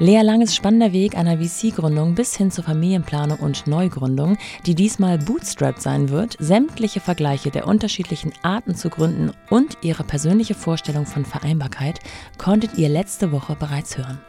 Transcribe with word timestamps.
Lea 0.00 0.20
Langes 0.22 0.54
spannender 0.54 0.92
Weg 0.92 1.16
einer 1.16 1.38
VC-Gründung 1.38 2.14
bis 2.14 2.36
hin 2.36 2.52
zur 2.52 2.62
Familienplanung 2.62 3.40
und 3.40 3.66
Neugründung, 3.66 4.38
die 4.64 4.76
diesmal 4.76 5.18
bootstrapped 5.18 5.82
sein 5.82 6.08
wird, 6.10 6.36
sämtliche 6.38 7.00
Vergleiche 7.00 7.50
der 7.50 7.66
unterschiedlichen 7.66 8.32
Arten 8.42 8.76
zu 8.76 8.90
gründen 8.90 9.32
und 9.50 9.76
ihre 9.82 10.04
persönliche 10.04 10.54
Vorstellung 10.54 11.04
von 11.04 11.24
Vereinbarkeit 11.24 11.98
konntet 12.38 12.78
ihr 12.78 12.88
letzte 12.88 13.32
Woche 13.32 13.56
bereits 13.56 13.98
hören. 13.98 14.20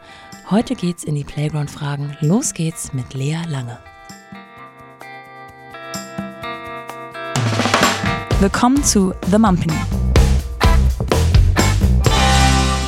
Heute 0.50 0.74
geht's 0.74 1.04
in 1.04 1.14
die 1.14 1.22
Playground-Fragen. 1.22 2.16
Los 2.20 2.52
geht's 2.52 2.92
mit 2.92 3.14
Lea 3.14 3.38
Lange. 3.46 3.78
Willkommen 8.40 8.82
zu 8.82 9.14
The 9.30 9.38
Mumpany. 9.38 9.78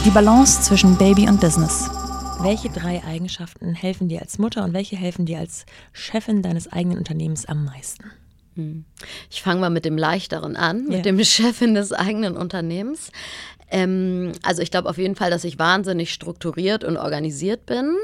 Die 0.04 0.10
Balance 0.10 0.62
zwischen 0.62 0.96
Baby 0.96 1.28
und 1.28 1.40
Business. 1.40 2.01
Welche 2.42 2.70
drei 2.70 3.02
Eigenschaften 3.04 3.72
helfen 3.72 4.08
dir 4.08 4.20
als 4.20 4.38
Mutter 4.38 4.64
und 4.64 4.72
welche 4.72 4.96
helfen 4.96 5.26
dir 5.26 5.38
als 5.38 5.64
Chefin 5.92 6.42
deines 6.42 6.70
eigenen 6.72 6.98
Unternehmens 6.98 7.46
am 7.46 7.64
meisten? 7.64 8.10
Hm. 8.56 8.84
Ich 9.30 9.42
fange 9.42 9.60
mal 9.60 9.70
mit 9.70 9.84
dem 9.84 9.96
Leichteren 9.96 10.56
an, 10.56 10.84
mit 10.86 10.96
Ja. 10.96 11.02
dem 11.02 11.18
Chefin 11.24 11.74
des 11.74 11.92
eigenen 11.92 12.36
Unternehmens. 12.36 13.12
Ähm, 13.70 14.32
also 14.42 14.60
ich 14.60 14.72
glaube 14.72 14.88
auf 14.90 14.98
jeden 14.98 15.14
Fall, 15.14 15.30
dass 15.30 15.44
ich 15.44 15.58
wahnsinnig 15.60 16.12
strukturiert 16.12 16.82
und 16.82 16.96
organisiert 16.96 17.64
bin. 17.64 17.94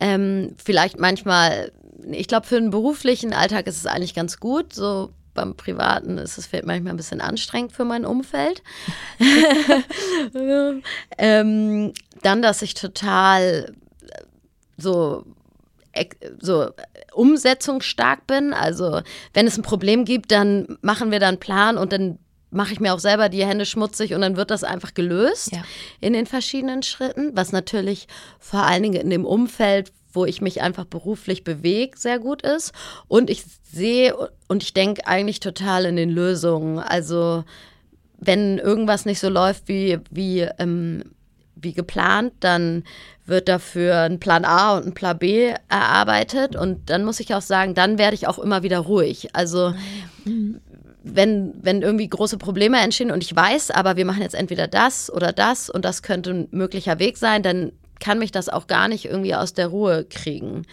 Ähm, 0.00 0.54
vielleicht 0.56 0.98
manchmal, 0.98 1.70
ich 2.10 2.28
glaube, 2.28 2.46
für 2.46 2.58
den 2.58 2.70
beruflichen 2.70 3.34
Alltag 3.34 3.66
ist 3.66 3.76
es 3.76 3.86
eigentlich 3.86 4.14
ganz 4.14 4.40
gut. 4.40 4.72
So 4.72 5.12
beim 5.38 5.56
Privaten 5.56 6.18
ist 6.18 6.36
es 6.38 6.46
vielleicht 6.46 6.66
manchmal 6.66 6.92
ein 6.92 6.96
bisschen 6.96 7.20
anstrengend 7.20 7.72
für 7.72 7.84
mein 7.84 8.04
Umfeld. 8.04 8.62
ähm, 11.18 11.92
dann, 12.22 12.42
dass 12.42 12.62
ich 12.62 12.74
total 12.74 13.72
so 14.76 15.24
ex- 15.92 16.16
so 16.40 16.70
umsetzungsstark 17.12 18.26
bin. 18.26 18.52
Also 18.52 19.00
wenn 19.34 19.46
es 19.46 19.56
ein 19.56 19.62
Problem 19.62 20.04
gibt, 20.04 20.32
dann 20.32 20.78
machen 20.82 21.10
wir 21.10 21.20
da 21.20 21.28
einen 21.28 21.40
Plan 21.40 21.78
und 21.78 21.92
dann 21.92 22.18
mache 22.50 22.72
ich 22.72 22.80
mir 22.80 22.94
auch 22.94 22.98
selber 22.98 23.28
die 23.28 23.44
Hände 23.44 23.66
schmutzig 23.66 24.14
und 24.14 24.22
dann 24.22 24.36
wird 24.36 24.50
das 24.50 24.64
einfach 24.64 24.94
gelöst 24.94 25.52
Ja. 25.52 25.62
in 26.00 26.14
den 26.14 26.24
verschiedenen 26.24 26.82
Schritten, 26.82 27.32
was 27.34 27.52
natürlich 27.52 28.08
vor 28.38 28.62
allen 28.62 28.82
Dingen 28.82 29.00
in 29.00 29.10
dem 29.10 29.26
Umfeld, 29.26 29.92
wo 30.12 30.24
ich 30.24 30.40
mich 30.40 30.62
einfach 30.62 30.84
beruflich 30.84 31.44
bewege, 31.44 31.96
sehr 31.98 32.18
gut 32.18 32.42
ist. 32.42 32.72
Und 33.08 33.30
ich 33.30 33.44
sehe 33.62 34.14
und 34.48 34.62
ich 34.62 34.74
denke 34.74 35.06
eigentlich 35.06 35.40
total 35.40 35.84
in 35.84 35.96
den 35.96 36.10
Lösungen. 36.10 36.78
Also 36.78 37.44
wenn 38.18 38.58
irgendwas 38.58 39.06
nicht 39.06 39.20
so 39.20 39.28
läuft 39.28 39.68
wie, 39.68 39.98
wie, 40.10 40.40
ähm, 40.58 41.04
wie 41.54 41.72
geplant, 41.72 42.32
dann 42.40 42.84
wird 43.26 43.48
dafür 43.48 44.00
ein 44.00 44.20
Plan 44.20 44.44
A 44.44 44.76
und 44.76 44.86
ein 44.86 44.94
Plan 44.94 45.18
B 45.18 45.52
erarbeitet. 45.68 46.56
Und 46.56 46.90
dann 46.90 47.04
muss 47.04 47.20
ich 47.20 47.34
auch 47.34 47.42
sagen, 47.42 47.74
dann 47.74 47.98
werde 47.98 48.14
ich 48.14 48.26
auch 48.26 48.38
immer 48.38 48.62
wieder 48.62 48.78
ruhig. 48.78 49.34
Also 49.34 49.74
wenn, 51.02 51.54
wenn 51.62 51.82
irgendwie 51.82 52.08
große 52.08 52.38
Probleme 52.38 52.80
entstehen 52.80 53.10
und 53.10 53.22
ich 53.22 53.34
weiß, 53.34 53.70
aber 53.70 53.96
wir 53.96 54.04
machen 54.04 54.22
jetzt 54.22 54.34
entweder 54.34 54.66
das 54.66 55.12
oder 55.12 55.32
das 55.32 55.70
und 55.70 55.84
das 55.84 56.02
könnte 56.02 56.30
ein 56.30 56.48
möglicher 56.50 56.98
Weg 56.98 57.16
sein, 57.16 57.42
dann 57.42 57.72
kann 58.00 58.18
mich 58.18 58.32
das 58.32 58.48
auch 58.48 58.66
gar 58.66 58.88
nicht 58.88 59.04
irgendwie 59.04 59.34
aus 59.34 59.54
der 59.54 59.68
Ruhe 59.68 60.04
kriegen. 60.04 60.66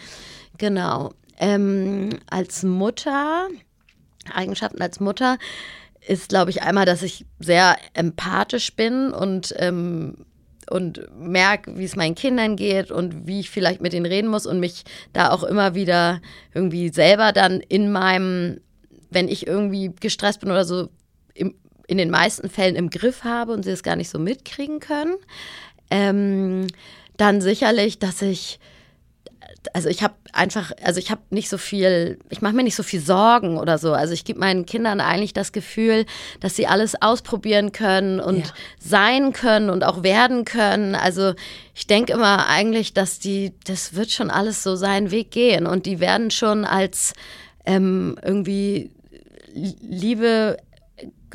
Genau. 0.58 1.12
Ähm, 1.38 2.10
als 2.30 2.62
Mutter, 2.62 3.48
Eigenschaften 4.32 4.80
als 4.80 5.00
Mutter, 5.00 5.38
ist, 6.06 6.28
glaube 6.28 6.50
ich, 6.50 6.62
einmal, 6.62 6.86
dass 6.86 7.02
ich 7.02 7.26
sehr 7.38 7.76
empathisch 7.94 8.74
bin 8.74 9.12
und, 9.12 9.54
ähm, 9.58 10.24
und 10.70 11.00
merke, 11.18 11.76
wie 11.78 11.84
es 11.84 11.96
meinen 11.96 12.14
Kindern 12.14 12.56
geht 12.56 12.90
und 12.90 13.26
wie 13.26 13.40
ich 13.40 13.50
vielleicht 13.50 13.80
mit 13.80 13.92
denen 13.92 14.06
reden 14.06 14.28
muss 14.28 14.46
und 14.46 14.60
mich 14.60 14.84
da 15.12 15.30
auch 15.30 15.42
immer 15.42 15.74
wieder 15.74 16.20
irgendwie 16.54 16.88
selber 16.90 17.32
dann 17.32 17.60
in 17.60 17.92
meinem, 17.92 18.60
wenn 19.10 19.28
ich 19.28 19.46
irgendwie 19.46 19.92
gestresst 20.00 20.40
bin 20.40 20.50
oder 20.50 20.64
so, 20.64 20.88
im, 21.34 21.54
in 21.86 21.98
den 21.98 22.10
meisten 22.10 22.48
Fällen 22.48 22.76
im 22.76 22.90
Griff 22.90 23.24
habe 23.24 23.52
und 23.52 23.64
sie 23.64 23.70
es 23.70 23.82
gar 23.82 23.96
nicht 23.96 24.10
so 24.10 24.18
mitkriegen 24.18 24.80
können. 24.80 25.14
Ähm, 25.90 26.66
dann 27.16 27.40
sicherlich, 27.40 27.98
dass 27.98 28.22
ich 28.22 28.58
also 29.72 29.88
ich 29.88 30.02
habe 30.02 30.14
einfach, 30.32 30.72
also 30.82 30.98
ich 31.00 31.10
habe 31.10 31.22
nicht 31.30 31.48
so 31.48 31.58
viel, 31.58 32.18
ich 32.30 32.40
mache 32.40 32.54
mir 32.54 32.62
nicht 32.62 32.76
so 32.76 32.82
viel 32.82 33.00
Sorgen 33.00 33.58
oder 33.58 33.78
so. 33.78 33.92
Also 33.92 34.12
ich 34.12 34.24
gebe 34.24 34.38
meinen 34.38 34.64
Kindern 34.64 35.00
eigentlich 35.00 35.32
das 35.32 35.50
Gefühl, 35.52 36.04
dass 36.40 36.54
sie 36.56 36.66
alles 36.68 37.00
ausprobieren 37.00 37.72
können 37.72 38.20
und 38.20 38.38
Ja. 38.38 38.52
sein 38.78 39.32
können 39.32 39.70
und 39.70 39.82
auch 39.82 40.02
werden 40.02 40.44
können. 40.44 40.94
Also 40.94 41.34
ich 41.74 41.86
denke 41.86 42.12
immer 42.12 42.46
eigentlich, 42.48 42.94
dass 42.94 43.18
die, 43.18 43.52
das 43.64 43.94
wird 43.94 44.10
schon 44.10 44.30
alles 44.30 44.62
so 44.62 44.76
seinen 44.76 45.10
Weg 45.10 45.30
gehen 45.32 45.66
und 45.66 45.86
die 45.86 45.98
werden 46.00 46.30
schon 46.30 46.64
als 46.64 47.12
ähm, 47.64 48.18
irgendwie 48.22 48.90
liebe 49.54 50.58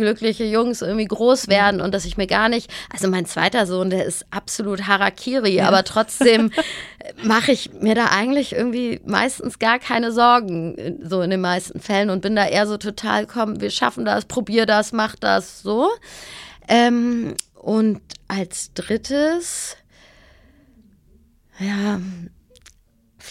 glückliche 0.02 0.44
Jungs 0.44 0.82
irgendwie 0.82 1.06
groß 1.06 1.48
werden 1.48 1.82
und 1.82 1.94
dass 1.94 2.06
ich 2.06 2.18
mir 2.18 2.28
gar 2.28 2.50
nicht, 2.50 2.72
also 2.92 3.08
mein 3.08 3.26
zweiter 3.26 3.66
Sohn, 3.66 3.90
der 3.90 4.06
ist 4.06 4.26
absolut 4.32 4.88
Harakiri, 4.88 5.62
aber 5.62 5.84
trotzdem 5.84 6.52
mache 7.24 7.52
ich 7.52 7.72
mir 7.74 7.96
da 7.96 8.08
eigentlich 8.08 8.54
irgendwie 8.54 9.00
meistens 9.06 9.60
gar 9.60 9.80
keine 9.80 10.12
Sorgen, 10.12 11.00
so 11.04 11.22
in 11.22 11.30
den 11.30 11.42
meisten 11.42 11.80
Fällen 11.80 12.10
und 12.10 12.22
bin 12.22 12.36
da 12.36 12.46
eher 12.46 12.68
so 12.68 12.78
total, 12.78 13.26
komm, 13.28 13.62
wir 13.62 13.70
schaffen 13.70 14.06
das, 14.06 14.26
probier 14.26 14.66
das, 14.66 14.92
mach 14.92 15.16
das, 15.16 15.62
so. 15.62 15.90
Ähm, 16.68 17.36
und 17.56 18.02
als 18.28 18.74
drittes, 18.74 19.78
ja, 21.60 22.00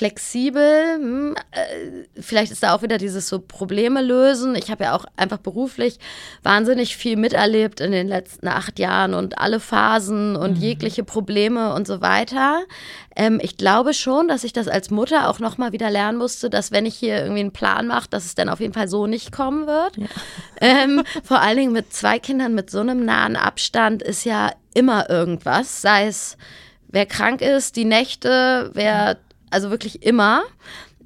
flexibel. 0.00 0.94
hm, 0.94 1.34
äh, 1.50 2.20
Vielleicht 2.22 2.50
ist 2.52 2.62
da 2.62 2.74
auch 2.74 2.80
wieder 2.80 2.96
dieses 2.96 3.28
so 3.28 3.38
Probleme 3.38 4.00
lösen. 4.00 4.54
Ich 4.54 4.70
habe 4.70 4.84
ja 4.84 4.96
auch 4.96 5.04
einfach 5.16 5.36
beruflich 5.36 5.98
wahnsinnig 6.42 6.96
viel 6.96 7.16
miterlebt 7.16 7.80
in 7.80 7.92
den 7.92 8.08
letzten 8.08 8.48
acht 8.48 8.78
Jahren 8.78 9.12
und 9.12 9.36
alle 9.36 9.60
Phasen 9.60 10.36
und 10.36 10.56
jegliche 10.56 11.04
Probleme 11.04 11.74
und 11.74 11.86
so 11.86 12.00
weiter. 12.00 12.62
Ähm, 13.14 13.40
ich 13.42 13.58
glaube 13.58 13.92
schon, 13.92 14.26
dass 14.26 14.42
ich 14.42 14.54
das 14.54 14.68
als 14.68 14.88
Mutter 14.88 15.28
auch 15.28 15.38
nochmal 15.38 15.72
wieder 15.72 15.90
lernen 15.90 16.16
musste, 16.16 16.48
dass 16.48 16.72
wenn 16.72 16.86
ich 16.86 16.94
hier 16.94 17.18
irgendwie 17.18 17.40
einen 17.40 17.52
Plan 17.52 17.86
mache, 17.86 18.08
dass 18.08 18.24
es 18.24 18.34
dann 18.34 18.48
auf 18.48 18.60
jeden 18.60 18.72
Fall 18.72 18.88
so 18.88 19.06
nicht 19.06 19.32
kommen 19.32 19.66
wird. 19.66 19.96
Ähm, 20.62 21.02
vor 21.24 21.40
allen 21.40 21.56
Dingen 21.56 21.72
mit 21.72 21.94
zwei 21.94 22.18
Kindern 22.18 22.54
mit 22.54 22.68
so 22.68 22.80
einem 22.80 23.02
nahen 23.02 23.34
Abstand 23.34 24.02
ist 24.02 24.24
ja 24.24 24.52
immer 24.74 25.08
irgendwas, 25.08 25.80
sei 25.80 26.06
es 26.06 26.36
wer 26.88 27.06
krank 27.06 27.40
ist, 27.40 27.76
die 27.76 27.86
Nächte, 27.86 28.70
wer, 28.74 29.16
also 29.50 29.70
wirklich 29.70 30.02
immer. 30.02 30.42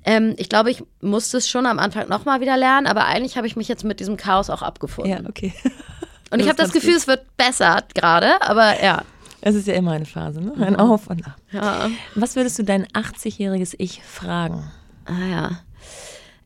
Ähm, 0.04 0.34
ich 0.36 0.48
glaube, 0.48 0.70
ich 0.70 0.84
musste 1.00 1.38
es 1.38 1.48
schon 1.48 1.66
am 1.66 1.78
Anfang 1.78 2.08
nochmal 2.08 2.40
wieder 2.40 2.56
lernen, 2.56 2.86
aber 2.86 3.06
eigentlich 3.06 3.36
habe 3.36 3.46
ich 3.46 3.56
mich 3.56 3.68
jetzt 3.68 3.84
mit 3.84 4.00
diesem 4.00 4.16
Chaos 4.16 4.50
auch 4.50 4.62
abgefunden. 4.62 5.12
Ja, 5.12 5.28
okay. 5.28 5.52
Und 6.30 6.40
ich 6.40 6.48
habe 6.48 6.56
das 6.56 6.72
Gefühl, 6.72 6.94
es 6.96 7.06
wird 7.06 7.36
besser 7.36 7.82
gerade, 7.94 8.42
aber 8.42 8.82
ja. 8.82 9.02
Es 9.40 9.54
ist 9.54 9.68
ja 9.68 9.74
immer 9.74 9.92
eine 9.92 10.06
Phase, 10.06 10.40
ne? 10.40 10.54
Ein 10.66 10.76
Auf 10.76 11.06
und 11.06 11.24
Ab. 11.26 11.36
Ja. 11.52 11.90
Was 12.14 12.34
würdest 12.34 12.58
du 12.58 12.64
dein 12.64 12.86
80-jähriges 12.86 13.74
Ich 13.78 14.02
fragen? 14.02 14.70
Ah 15.04 15.26
ja. 15.30 15.50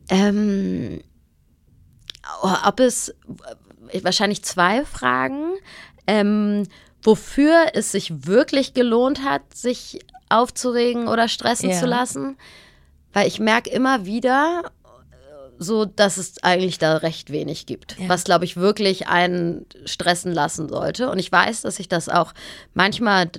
Ähm, 0.09 1.01
ob 2.41 2.79
es 2.81 3.15
wahrscheinlich 4.03 4.43
zwei 4.43 4.83
Fragen. 4.85 5.53
Ähm, 6.07 6.67
wofür 7.01 7.67
es 7.73 7.91
sich 7.93 8.27
wirklich 8.27 8.73
gelohnt 8.73 9.23
hat, 9.23 9.53
sich 9.55 9.99
aufzuregen 10.29 11.07
oder 11.07 11.27
stressen 11.27 11.69
Ja. 11.69 11.79
zu 11.79 11.85
lassen. 11.85 12.37
Weil 13.13 13.27
ich 13.27 13.39
merke 13.39 13.69
immer 13.71 14.05
wieder, 14.05 14.61
äh, 14.65 14.87
so 15.57 15.85
dass 15.85 16.17
es 16.17 16.41
eigentlich 16.43 16.77
da 16.77 16.97
recht 16.97 17.31
wenig 17.31 17.65
gibt, 17.65 17.97
Ja. 17.99 18.07
was 18.09 18.23
glaube 18.23 18.45
ich 18.45 18.55
wirklich 18.55 19.07
einen 19.07 19.65
stressen 19.85 20.31
lassen 20.31 20.69
sollte. 20.69 21.09
Und 21.09 21.19
ich 21.19 21.31
weiß, 21.31 21.61
dass 21.61 21.79
ich 21.79 21.87
das 21.89 22.07
auch 22.09 22.33
manchmal 22.73 23.29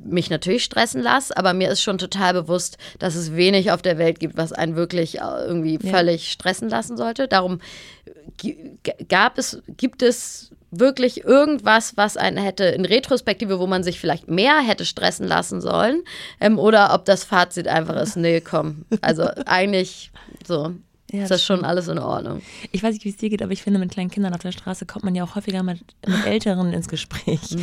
mich 0.00 0.30
natürlich 0.30 0.62
stressen 0.62 1.02
lasse, 1.02 1.36
aber 1.36 1.52
mir 1.54 1.70
ist 1.70 1.82
schon 1.82 1.98
total 1.98 2.32
bewusst, 2.32 2.78
dass 3.00 3.16
es 3.16 3.34
wenig 3.34 3.72
auf 3.72 3.82
der 3.82 3.98
Welt 3.98 4.20
gibt, 4.20 4.36
was 4.36 4.52
einen 4.52 4.76
wirklich 4.76 5.18
äh, 5.18 5.44
irgendwie 5.44 5.76
Ja. 5.82 5.90
völlig 5.90 6.30
stressen 6.30 6.68
lassen 6.68 6.96
sollte. 6.96 7.26
Darum 7.26 7.60
g- 8.36 8.56
gab 9.08 9.38
es, 9.38 9.60
gibt 9.76 10.02
es 10.02 10.52
wirklich 10.70 11.24
irgendwas, 11.24 11.96
was 11.96 12.16
einen 12.16 12.36
hätte 12.36 12.64
in 12.64 12.84
Retrospektive, 12.84 13.58
wo 13.58 13.66
man 13.66 13.82
sich 13.82 14.00
vielleicht 14.00 14.28
mehr 14.28 14.60
hätte 14.60 14.84
stressen 14.84 15.26
lassen 15.26 15.60
sollen, 15.60 16.02
ähm, 16.40 16.58
oder 16.58 16.94
ob 16.94 17.04
das 17.04 17.24
Fazit 17.24 17.68
einfach 17.68 17.96
ist, 17.96 18.16
nee, 18.16 18.40
komm, 18.40 18.84
also 19.00 19.28
eigentlich 19.46 20.10
so. 20.46 20.74
Ja, 21.10 21.22
ist 21.22 21.30
das 21.30 21.42
schon 21.42 21.64
alles 21.64 21.88
in 21.88 21.98
Ordnung. 21.98 22.42
Ich 22.70 22.82
weiß 22.82 22.92
nicht, 22.92 23.04
wie 23.06 23.08
es 23.08 23.16
dir 23.16 23.30
geht, 23.30 23.42
aber 23.42 23.52
ich 23.52 23.62
finde, 23.62 23.78
mit 23.78 23.90
kleinen 23.90 24.10
Kindern 24.10 24.34
auf 24.34 24.42
der 24.42 24.52
Straße 24.52 24.84
kommt 24.84 25.04
man 25.04 25.14
ja 25.14 25.24
auch 25.24 25.36
häufiger 25.36 25.62
mit, 25.62 25.80
mit 26.06 26.26
Älteren 26.26 26.72
ins 26.74 26.88
Gespräch. 26.88 27.56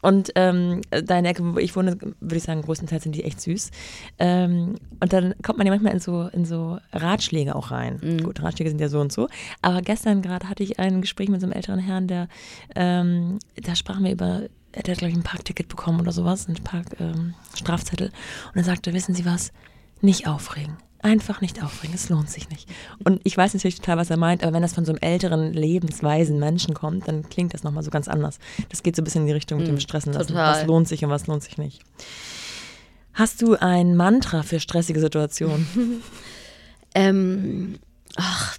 Und 0.00 0.30
ähm, 0.36 0.80
deine 0.90 1.28
Ecke, 1.28 1.54
wo 1.54 1.58
ich 1.58 1.74
wohne, 1.74 1.98
würde 1.98 2.36
ich 2.36 2.44
sagen, 2.44 2.62
größtenteils 2.62 3.02
sind 3.02 3.16
die 3.16 3.24
echt 3.24 3.40
süß. 3.40 3.70
Ähm, 4.18 4.76
und 5.00 5.12
dann 5.12 5.34
kommt 5.42 5.58
man 5.58 5.66
ja 5.66 5.72
manchmal 5.72 5.92
in 5.92 5.98
so, 5.98 6.28
in 6.32 6.44
so 6.44 6.78
Ratschläge 6.92 7.56
auch 7.56 7.72
rein. 7.72 8.00
Gut, 8.22 8.42
Ratschläge 8.42 8.70
sind 8.70 8.80
ja 8.80 8.88
so 8.88 9.00
und 9.00 9.12
so. 9.12 9.28
Aber 9.60 9.82
gestern 9.82 10.22
gerade 10.22 10.48
hatte 10.48 10.62
ich 10.62 10.78
ein 10.78 11.00
Gespräch 11.00 11.28
mit 11.28 11.40
so 11.40 11.46
einem 11.46 11.54
älteren 11.54 11.80
Herrn, 11.80 12.06
der, 12.06 12.28
ähm, 12.76 13.40
da 13.56 13.74
sprachen 13.74 14.04
wir 14.04 14.12
über 14.12 14.42
er 14.76 14.90
hat, 14.90 14.98
glaube 14.98 15.10
ich, 15.12 15.16
ein 15.16 15.22
Parkticket 15.22 15.68
bekommen 15.68 16.00
oder 16.00 16.10
sowas, 16.10 16.48
ein 16.48 16.54
Park-Strafzettel. 16.54 18.08
Ähm, 18.08 18.12
und 18.52 18.56
er 18.56 18.64
sagte, 18.64 18.92
wissen 18.92 19.14
Sie 19.14 19.24
was, 19.24 19.52
nicht 20.00 20.26
aufregen. 20.26 20.76
Einfach 21.04 21.42
nicht 21.42 21.62
aufregen, 21.62 21.94
es 21.94 22.08
lohnt 22.08 22.30
sich 22.30 22.48
nicht. 22.48 22.66
Und 23.04 23.20
ich 23.24 23.36
weiß 23.36 23.52
natürlich 23.52 23.74
total, 23.74 23.98
was 23.98 24.08
er 24.08 24.16
meint, 24.16 24.42
aber 24.42 24.54
wenn 24.54 24.62
das 24.62 24.72
von 24.72 24.86
so 24.86 24.92
einem 24.92 25.02
älteren, 25.02 25.52
lebensweisen 25.52 26.38
Menschen 26.38 26.72
kommt, 26.72 27.06
dann 27.06 27.28
klingt 27.28 27.52
das 27.52 27.62
nochmal 27.62 27.82
so 27.82 27.90
ganz 27.90 28.08
anders. 28.08 28.38
Das 28.70 28.82
geht 28.82 28.96
so 28.96 29.02
ein 29.02 29.04
bisschen 29.04 29.20
in 29.20 29.26
die 29.26 29.34
Richtung 29.34 29.58
mit 29.58 29.68
dem 29.68 29.74
mm, 29.74 29.80
Stressen 29.80 30.14
lassen. 30.14 30.28
Total. 30.28 30.62
Was 30.62 30.66
lohnt 30.66 30.88
sich 30.88 31.04
und 31.04 31.10
was 31.10 31.26
lohnt 31.26 31.42
sich 31.42 31.58
nicht. 31.58 31.82
Hast 33.12 33.42
du 33.42 33.54
ein 33.54 33.96
Mantra 33.96 34.42
für 34.44 34.60
stressige 34.60 34.98
Situationen? 34.98 35.66
ähm, 36.94 37.78
ach, 38.16 38.56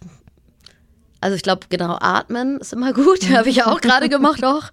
also 1.21 1.35
ich 1.35 1.41
glaube, 1.41 1.65
genau, 1.69 1.97
atmen 1.99 2.59
ist 2.59 2.73
immer 2.73 2.93
gut. 2.93 3.27
Habe 3.35 3.49
ich 3.49 3.63
auch 3.63 3.81
gerade 3.81 4.07
gemacht 4.07 4.45
auch. 4.45 4.65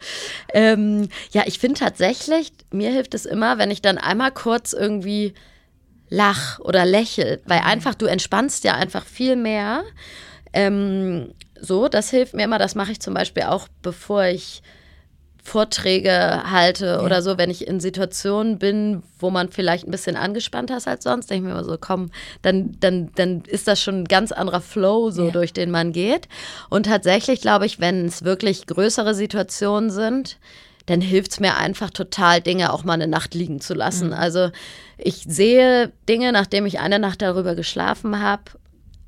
Ähm, 0.52 1.08
ja, 1.30 1.44
ich 1.46 1.58
finde 1.58 1.80
tatsächlich, 1.80 2.52
mir 2.70 2.90
hilft 2.90 3.14
es 3.14 3.25
immer, 3.25 3.56
wenn 3.56 3.70
ich 3.70 3.80
dann 3.80 3.96
einmal 3.96 4.30
kurz 4.30 4.75
irgendwie 4.75 5.32
lach 6.12 6.59
oder 6.61 6.85
lächel, 6.85 7.41
weil 7.47 7.61
mhm. 7.61 7.67
einfach 7.67 7.94
du 7.94 8.06
entspannst 8.06 8.64
ja 8.64 8.75
einfach 8.75 9.05
viel 9.05 9.35
mehr. 9.35 9.82
Ähm, 10.53 11.32
so, 11.59 11.88
das 11.88 12.11
hilft 12.11 12.35
mir 12.35 12.44
immer. 12.44 12.59
Das 12.59 12.75
mache 12.75 12.93
ich 12.93 13.00
zum 13.00 13.14
Beispiel 13.14 13.44
auch, 13.44 13.67
bevor 13.81 14.25
ich 14.25 14.62
Vorträge 15.43 16.44
halte 16.50 16.87
ja. 16.87 17.00
oder 17.00 17.20
so, 17.23 17.37
wenn 17.37 17.50
ich 17.50 17.67
in 17.67 17.81
Situationen 17.81 18.59
bin, 18.59 19.03
wo 19.19 19.31
man 19.31 19.50
vielleicht 19.50 19.88
ein 19.88 19.91
bisschen 19.91 20.17
angespannter 20.17 20.76
ist 20.76 20.87
als 20.87 21.03
sonst, 21.03 21.31
denke 21.31 21.49
ich 21.49 21.53
mir 21.53 21.59
immer 21.59 21.64
so, 21.69 21.79
komm, 21.81 22.11
dann, 22.43 22.76
dann, 22.79 23.11
dann 23.17 23.43
ist 23.47 23.67
das 23.67 23.81
schon 23.82 24.03
ein 24.03 24.05
ganz 24.05 24.31
anderer 24.31 24.61
Flow, 24.61 25.11
so 25.11 25.26
ja. 25.26 25.31
durch 25.32 25.53
den 25.53 25.70
man 25.70 25.93
geht. 25.93 26.29
Und 26.69 26.87
tatsächlich 26.87 27.41
glaube 27.41 27.67
ich, 27.67 27.81
wenn 27.81 28.06
es 28.06 28.23
wirklich 28.23 28.67
größere 28.67 29.14
Situationen 29.14 29.91
sind, 29.91 30.38
dann 30.92 31.00
hilft 31.00 31.32
es 31.32 31.40
mir 31.40 31.56
einfach 31.56 31.88
total, 31.90 32.42
Dinge 32.42 32.72
auch 32.72 32.84
mal 32.84 32.92
eine 32.92 33.06
Nacht 33.06 33.34
liegen 33.34 33.62
zu 33.62 33.72
lassen. 33.72 34.08
Mhm. 34.08 34.14
Also 34.14 34.50
ich 34.98 35.24
sehe 35.26 35.90
Dinge, 36.06 36.32
nachdem 36.32 36.66
ich 36.66 36.80
eine 36.80 36.98
Nacht 36.98 37.22
darüber 37.22 37.54
geschlafen 37.54 38.20
habe, 38.20 38.42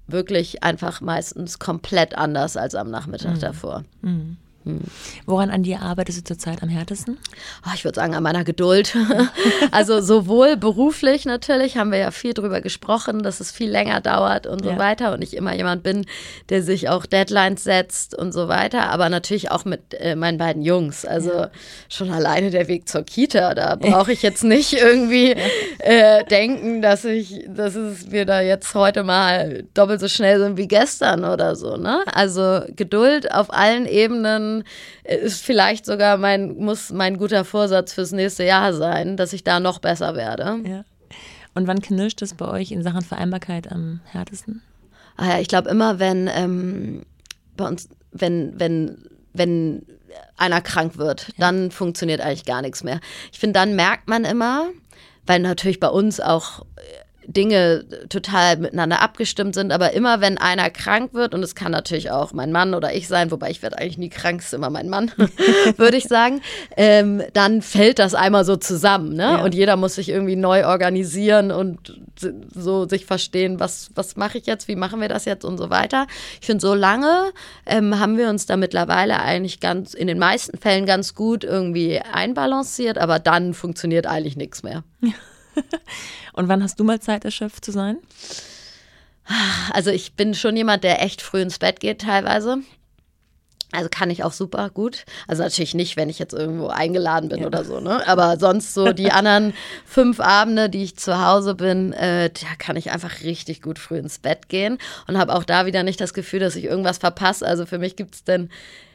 wirklich 0.06 0.62
einfach 0.62 1.02
meistens 1.02 1.58
komplett 1.58 2.16
anders 2.16 2.56
als 2.56 2.74
am 2.74 2.90
Nachmittag 2.90 3.34
mhm. 3.34 3.40
davor. 3.40 3.84
Mhm. 4.00 4.38
Hm. 4.64 4.80
Woran 5.26 5.50
an 5.50 5.62
dir 5.62 5.82
arbeitest 5.82 6.18
du 6.18 6.24
zurzeit 6.24 6.62
am 6.62 6.70
härtesten? 6.70 7.18
Oh, 7.66 7.70
ich 7.74 7.84
würde 7.84 7.96
sagen, 7.96 8.14
an 8.14 8.22
meiner 8.22 8.44
Geduld. 8.44 8.96
also 9.70 10.00
sowohl 10.00 10.56
beruflich 10.56 11.26
natürlich, 11.26 11.76
haben 11.76 11.92
wir 11.92 11.98
ja 11.98 12.10
viel 12.10 12.32
drüber 12.32 12.62
gesprochen, 12.62 13.22
dass 13.22 13.40
es 13.40 13.50
viel 13.50 13.70
länger 13.70 14.00
dauert 14.00 14.46
und 14.46 14.64
so 14.64 14.70
ja. 14.70 14.78
weiter 14.78 15.12
und 15.12 15.22
ich 15.22 15.36
immer 15.36 15.54
jemand 15.54 15.82
bin, 15.82 16.06
der 16.48 16.62
sich 16.62 16.88
auch 16.88 17.04
Deadlines 17.04 17.62
setzt 17.62 18.16
und 18.16 18.32
so 18.32 18.48
weiter, 18.48 18.88
aber 18.88 19.10
natürlich 19.10 19.50
auch 19.50 19.66
mit 19.66 19.94
äh, 20.00 20.16
meinen 20.16 20.38
beiden 20.38 20.62
Jungs. 20.62 21.04
Also 21.04 21.32
ja. 21.32 21.50
schon 21.90 22.10
alleine 22.10 22.50
der 22.50 22.66
Weg 22.66 22.88
zur 22.88 23.02
Kita, 23.02 23.54
da 23.54 23.76
brauche 23.80 24.12
ich 24.12 24.22
jetzt 24.22 24.44
nicht 24.44 24.72
irgendwie 24.72 25.34
äh, 25.78 26.24
denken, 26.24 26.80
dass 26.80 27.04
ich, 27.04 27.44
dass 27.48 27.74
es 27.74 28.10
wir 28.10 28.24
da 28.24 28.40
jetzt 28.40 28.74
heute 28.74 29.02
mal 29.02 29.64
doppelt 29.74 30.00
so 30.00 30.08
schnell 30.08 30.38
sind 30.38 30.56
wie 30.56 30.68
gestern 30.68 31.24
oder 31.24 31.54
so. 31.54 31.76
Ne? 31.76 32.02
Also 32.12 32.62
Geduld 32.74 33.30
auf 33.30 33.52
allen 33.52 33.84
Ebenen 33.84 34.53
ist 35.04 35.44
vielleicht 35.44 35.86
sogar 35.86 36.18
mein, 36.18 36.56
muss 36.56 36.90
mein 36.90 37.16
guter 37.16 37.44
Vorsatz 37.44 37.92
fürs 37.92 38.12
nächste 38.12 38.44
Jahr 38.44 38.72
sein, 38.72 39.16
dass 39.16 39.32
ich 39.32 39.42
da 39.42 39.58
noch 39.58 39.78
besser 39.78 40.14
werde. 40.14 40.60
Ja. 40.64 40.84
Und 41.54 41.66
wann 41.66 41.80
knirscht 41.80 42.22
es 42.22 42.34
bei 42.34 42.46
euch 42.46 42.72
in 42.72 42.82
Sachen 42.82 43.02
Vereinbarkeit 43.02 43.70
am 43.70 44.00
härtesten? 44.04 44.62
Ah 45.16 45.30
ja, 45.30 45.40
ich 45.40 45.48
glaube 45.48 45.70
immer, 45.70 45.98
wenn 45.98 46.28
ähm, 46.32 47.02
bei 47.56 47.66
uns, 47.66 47.88
wenn, 48.10 48.58
wenn, 48.58 48.98
wenn 49.32 49.86
einer 50.36 50.60
krank 50.60 50.96
wird, 50.96 51.28
ja. 51.28 51.34
dann 51.38 51.70
funktioniert 51.70 52.20
eigentlich 52.20 52.44
gar 52.44 52.62
nichts 52.62 52.82
mehr. 52.82 53.00
Ich 53.32 53.38
finde, 53.38 53.58
dann 53.58 53.76
merkt 53.76 54.08
man 54.08 54.24
immer, 54.24 54.70
weil 55.26 55.40
natürlich 55.40 55.80
bei 55.80 55.88
uns 55.88 56.20
auch 56.20 56.64
Dinge 57.26 57.84
total 58.08 58.56
miteinander 58.56 59.00
abgestimmt 59.00 59.54
sind, 59.54 59.72
aber 59.72 59.92
immer 59.92 60.20
wenn 60.20 60.38
einer 60.38 60.70
krank 60.70 61.14
wird, 61.14 61.34
und 61.34 61.42
es 61.42 61.54
kann 61.54 61.72
natürlich 61.72 62.10
auch 62.10 62.32
mein 62.32 62.52
Mann 62.52 62.74
oder 62.74 62.94
ich 62.94 63.08
sein, 63.08 63.30
wobei 63.30 63.50
ich 63.50 63.62
werde 63.62 63.78
eigentlich 63.78 63.98
nie 63.98 64.08
krank, 64.08 64.40
ist 64.40 64.54
immer 64.54 64.70
mein 64.70 64.88
Mann, 64.88 65.10
würde 65.76 65.96
ich 65.96 66.04
sagen, 66.04 66.40
ähm, 66.76 67.22
dann 67.32 67.62
fällt 67.62 67.98
das 67.98 68.14
einmal 68.14 68.44
so 68.44 68.56
zusammen. 68.56 69.14
Ne? 69.14 69.22
Ja. 69.22 69.44
Und 69.44 69.54
jeder 69.54 69.76
muss 69.76 69.94
sich 69.94 70.08
irgendwie 70.08 70.36
neu 70.36 70.66
organisieren 70.66 71.50
und 71.50 72.00
so 72.54 72.88
sich 72.88 73.06
verstehen, 73.06 73.60
was, 73.60 73.90
was 73.94 74.16
mache 74.16 74.38
ich 74.38 74.46
jetzt, 74.46 74.68
wie 74.68 74.76
machen 74.76 75.00
wir 75.00 75.08
das 75.08 75.24
jetzt 75.24 75.44
und 75.44 75.58
so 75.58 75.70
weiter. 75.70 76.06
Ich 76.40 76.46
finde, 76.46 76.60
so 76.60 76.74
lange 76.74 77.32
ähm, 77.66 77.98
haben 77.98 78.18
wir 78.18 78.28
uns 78.28 78.46
da 78.46 78.56
mittlerweile 78.56 79.20
eigentlich 79.20 79.60
ganz, 79.60 79.94
in 79.94 80.06
den 80.06 80.18
meisten 80.18 80.58
Fällen 80.58 80.86
ganz 80.86 81.14
gut 81.14 81.44
irgendwie 81.44 82.00
einbalanciert, 82.00 82.98
aber 82.98 83.18
dann 83.18 83.54
funktioniert 83.54 84.06
eigentlich 84.06 84.36
nichts 84.36 84.62
mehr. 84.62 84.84
Ja. 85.00 85.12
Und 86.32 86.48
wann 86.48 86.62
hast 86.62 86.78
du 86.80 86.84
mal 86.84 87.00
Zeit, 87.00 87.24
erschöpft 87.24 87.64
zu 87.64 87.72
sein? 87.72 87.98
Also 89.72 89.90
ich 89.90 90.14
bin 90.14 90.34
schon 90.34 90.56
jemand, 90.56 90.84
der 90.84 91.02
echt 91.02 91.22
früh 91.22 91.40
ins 91.40 91.58
Bett 91.58 91.80
geht 91.80 92.02
teilweise. 92.02 92.58
Also 93.74 93.88
kann 93.90 94.10
ich 94.10 94.24
auch 94.24 94.32
super 94.32 94.70
gut. 94.70 95.04
Also 95.26 95.42
natürlich 95.42 95.74
nicht, 95.74 95.96
wenn 95.96 96.08
ich 96.08 96.18
jetzt 96.18 96.32
irgendwo 96.32 96.68
eingeladen 96.68 97.28
bin 97.28 97.40
ja. 97.40 97.46
oder 97.46 97.64
so, 97.64 97.80
ne? 97.80 98.06
Aber 98.06 98.38
sonst 98.38 98.74
so 98.74 98.92
die 98.92 99.10
anderen 99.12 99.54
fünf 99.84 100.20
Abende, 100.20 100.70
die 100.70 100.82
ich 100.82 100.96
zu 100.96 101.24
Hause 101.24 101.54
bin, 101.54 101.92
äh, 101.92 102.30
da 102.30 102.54
kann 102.58 102.76
ich 102.76 102.90
einfach 102.90 103.22
richtig 103.22 103.62
gut 103.62 103.78
früh 103.78 103.98
ins 103.98 104.18
Bett 104.18 104.48
gehen 104.48 104.78
und 105.06 105.18
habe 105.18 105.34
auch 105.34 105.44
da 105.44 105.66
wieder 105.66 105.82
nicht 105.82 106.00
das 106.00 106.14
Gefühl, 106.14 106.40
dass 106.40 106.56
ich 106.56 106.64
irgendwas 106.64 106.98
verpasse. 106.98 107.46
Also 107.46 107.66
für 107.66 107.78
mich 107.78 107.96
gibt 107.96 108.14
es 108.14 108.24
denn 108.24 108.50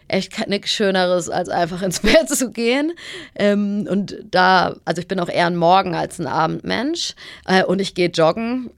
echt 0.10 0.48
nichts 0.48 0.72
Schöneres, 0.72 1.30
als 1.30 1.50
einfach 1.50 1.82
ins 1.82 2.00
Bett 2.02 2.30
zu 2.30 2.52
gehen. 2.52 2.94
Ähm, 3.36 3.88
und 3.90 4.18
da, 4.32 4.76
also 4.86 5.02
ich 5.02 5.08
bin 5.08 5.20
auch 5.20 5.30
eher 5.30 5.48
ein 5.48 5.56
Morgen- 5.56 5.96
als 5.96 6.20
ein 6.20 6.28
Abendmensch. 6.28 7.14
Äh, 7.46 7.64
und 7.64 7.80
ich 7.80 7.94
gehe 7.96 8.10
joggen 8.10 8.72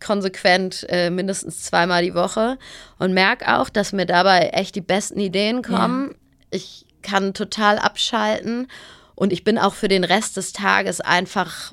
konsequent 0.00 0.86
äh, 0.88 1.10
mindestens 1.10 1.62
zweimal 1.62 2.02
die 2.02 2.14
Woche 2.14 2.58
und 2.98 3.14
merke 3.14 3.58
auch, 3.58 3.68
dass 3.68 3.92
mir 3.92 4.06
dabei 4.06 4.50
echt 4.52 4.74
die 4.74 4.80
besten 4.80 5.20
Ideen 5.20 5.62
kommen. 5.62 6.10
Ja. 6.10 6.16
Ich 6.50 6.86
kann 7.02 7.34
total 7.34 7.78
abschalten 7.78 8.68
und 9.14 9.32
ich 9.32 9.44
bin 9.44 9.58
auch 9.58 9.74
für 9.74 9.88
den 9.88 10.04
Rest 10.04 10.36
des 10.36 10.52
Tages 10.52 11.00
einfach 11.00 11.72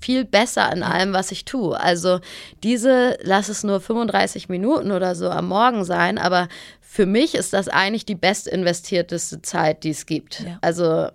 viel 0.00 0.24
besser 0.24 0.70
in 0.72 0.82
allem, 0.82 1.12
was 1.12 1.32
ich 1.32 1.44
tue. 1.44 1.78
Also 1.78 2.20
diese, 2.62 3.16
lass 3.22 3.48
es 3.48 3.64
nur 3.64 3.80
35 3.80 4.48
Minuten 4.48 4.92
oder 4.92 5.14
so 5.14 5.30
am 5.30 5.48
Morgen 5.48 5.84
sein, 5.84 6.18
aber 6.18 6.48
für 6.80 7.06
mich 7.06 7.34
ist 7.34 7.52
das 7.52 7.68
eigentlich 7.68 8.06
die 8.06 8.14
best 8.14 8.46
investierteste 8.46 9.42
Zeit, 9.42 9.84
die 9.84 9.90
es 9.90 10.06
gibt. 10.06 10.40
Ja. 10.40 10.58
Also 10.60 11.08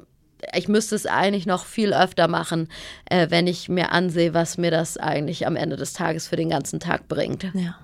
ich 0.53 0.67
müsste 0.67 0.95
es 0.95 1.05
eigentlich 1.05 1.45
noch 1.45 1.65
viel 1.65 1.93
öfter 1.93 2.27
machen, 2.27 2.67
äh, 3.09 3.27
wenn 3.29 3.47
ich 3.47 3.69
mir 3.69 3.91
ansehe, 3.91 4.33
was 4.33 4.57
mir 4.57 4.71
das 4.71 4.97
eigentlich 4.97 5.47
am 5.47 5.55
Ende 5.55 5.75
des 5.75 5.93
Tages 5.93 6.27
für 6.27 6.35
den 6.35 6.49
ganzen 6.49 6.79
Tag 6.79 7.07
bringt. 7.07 7.43
Ja. 7.53 7.75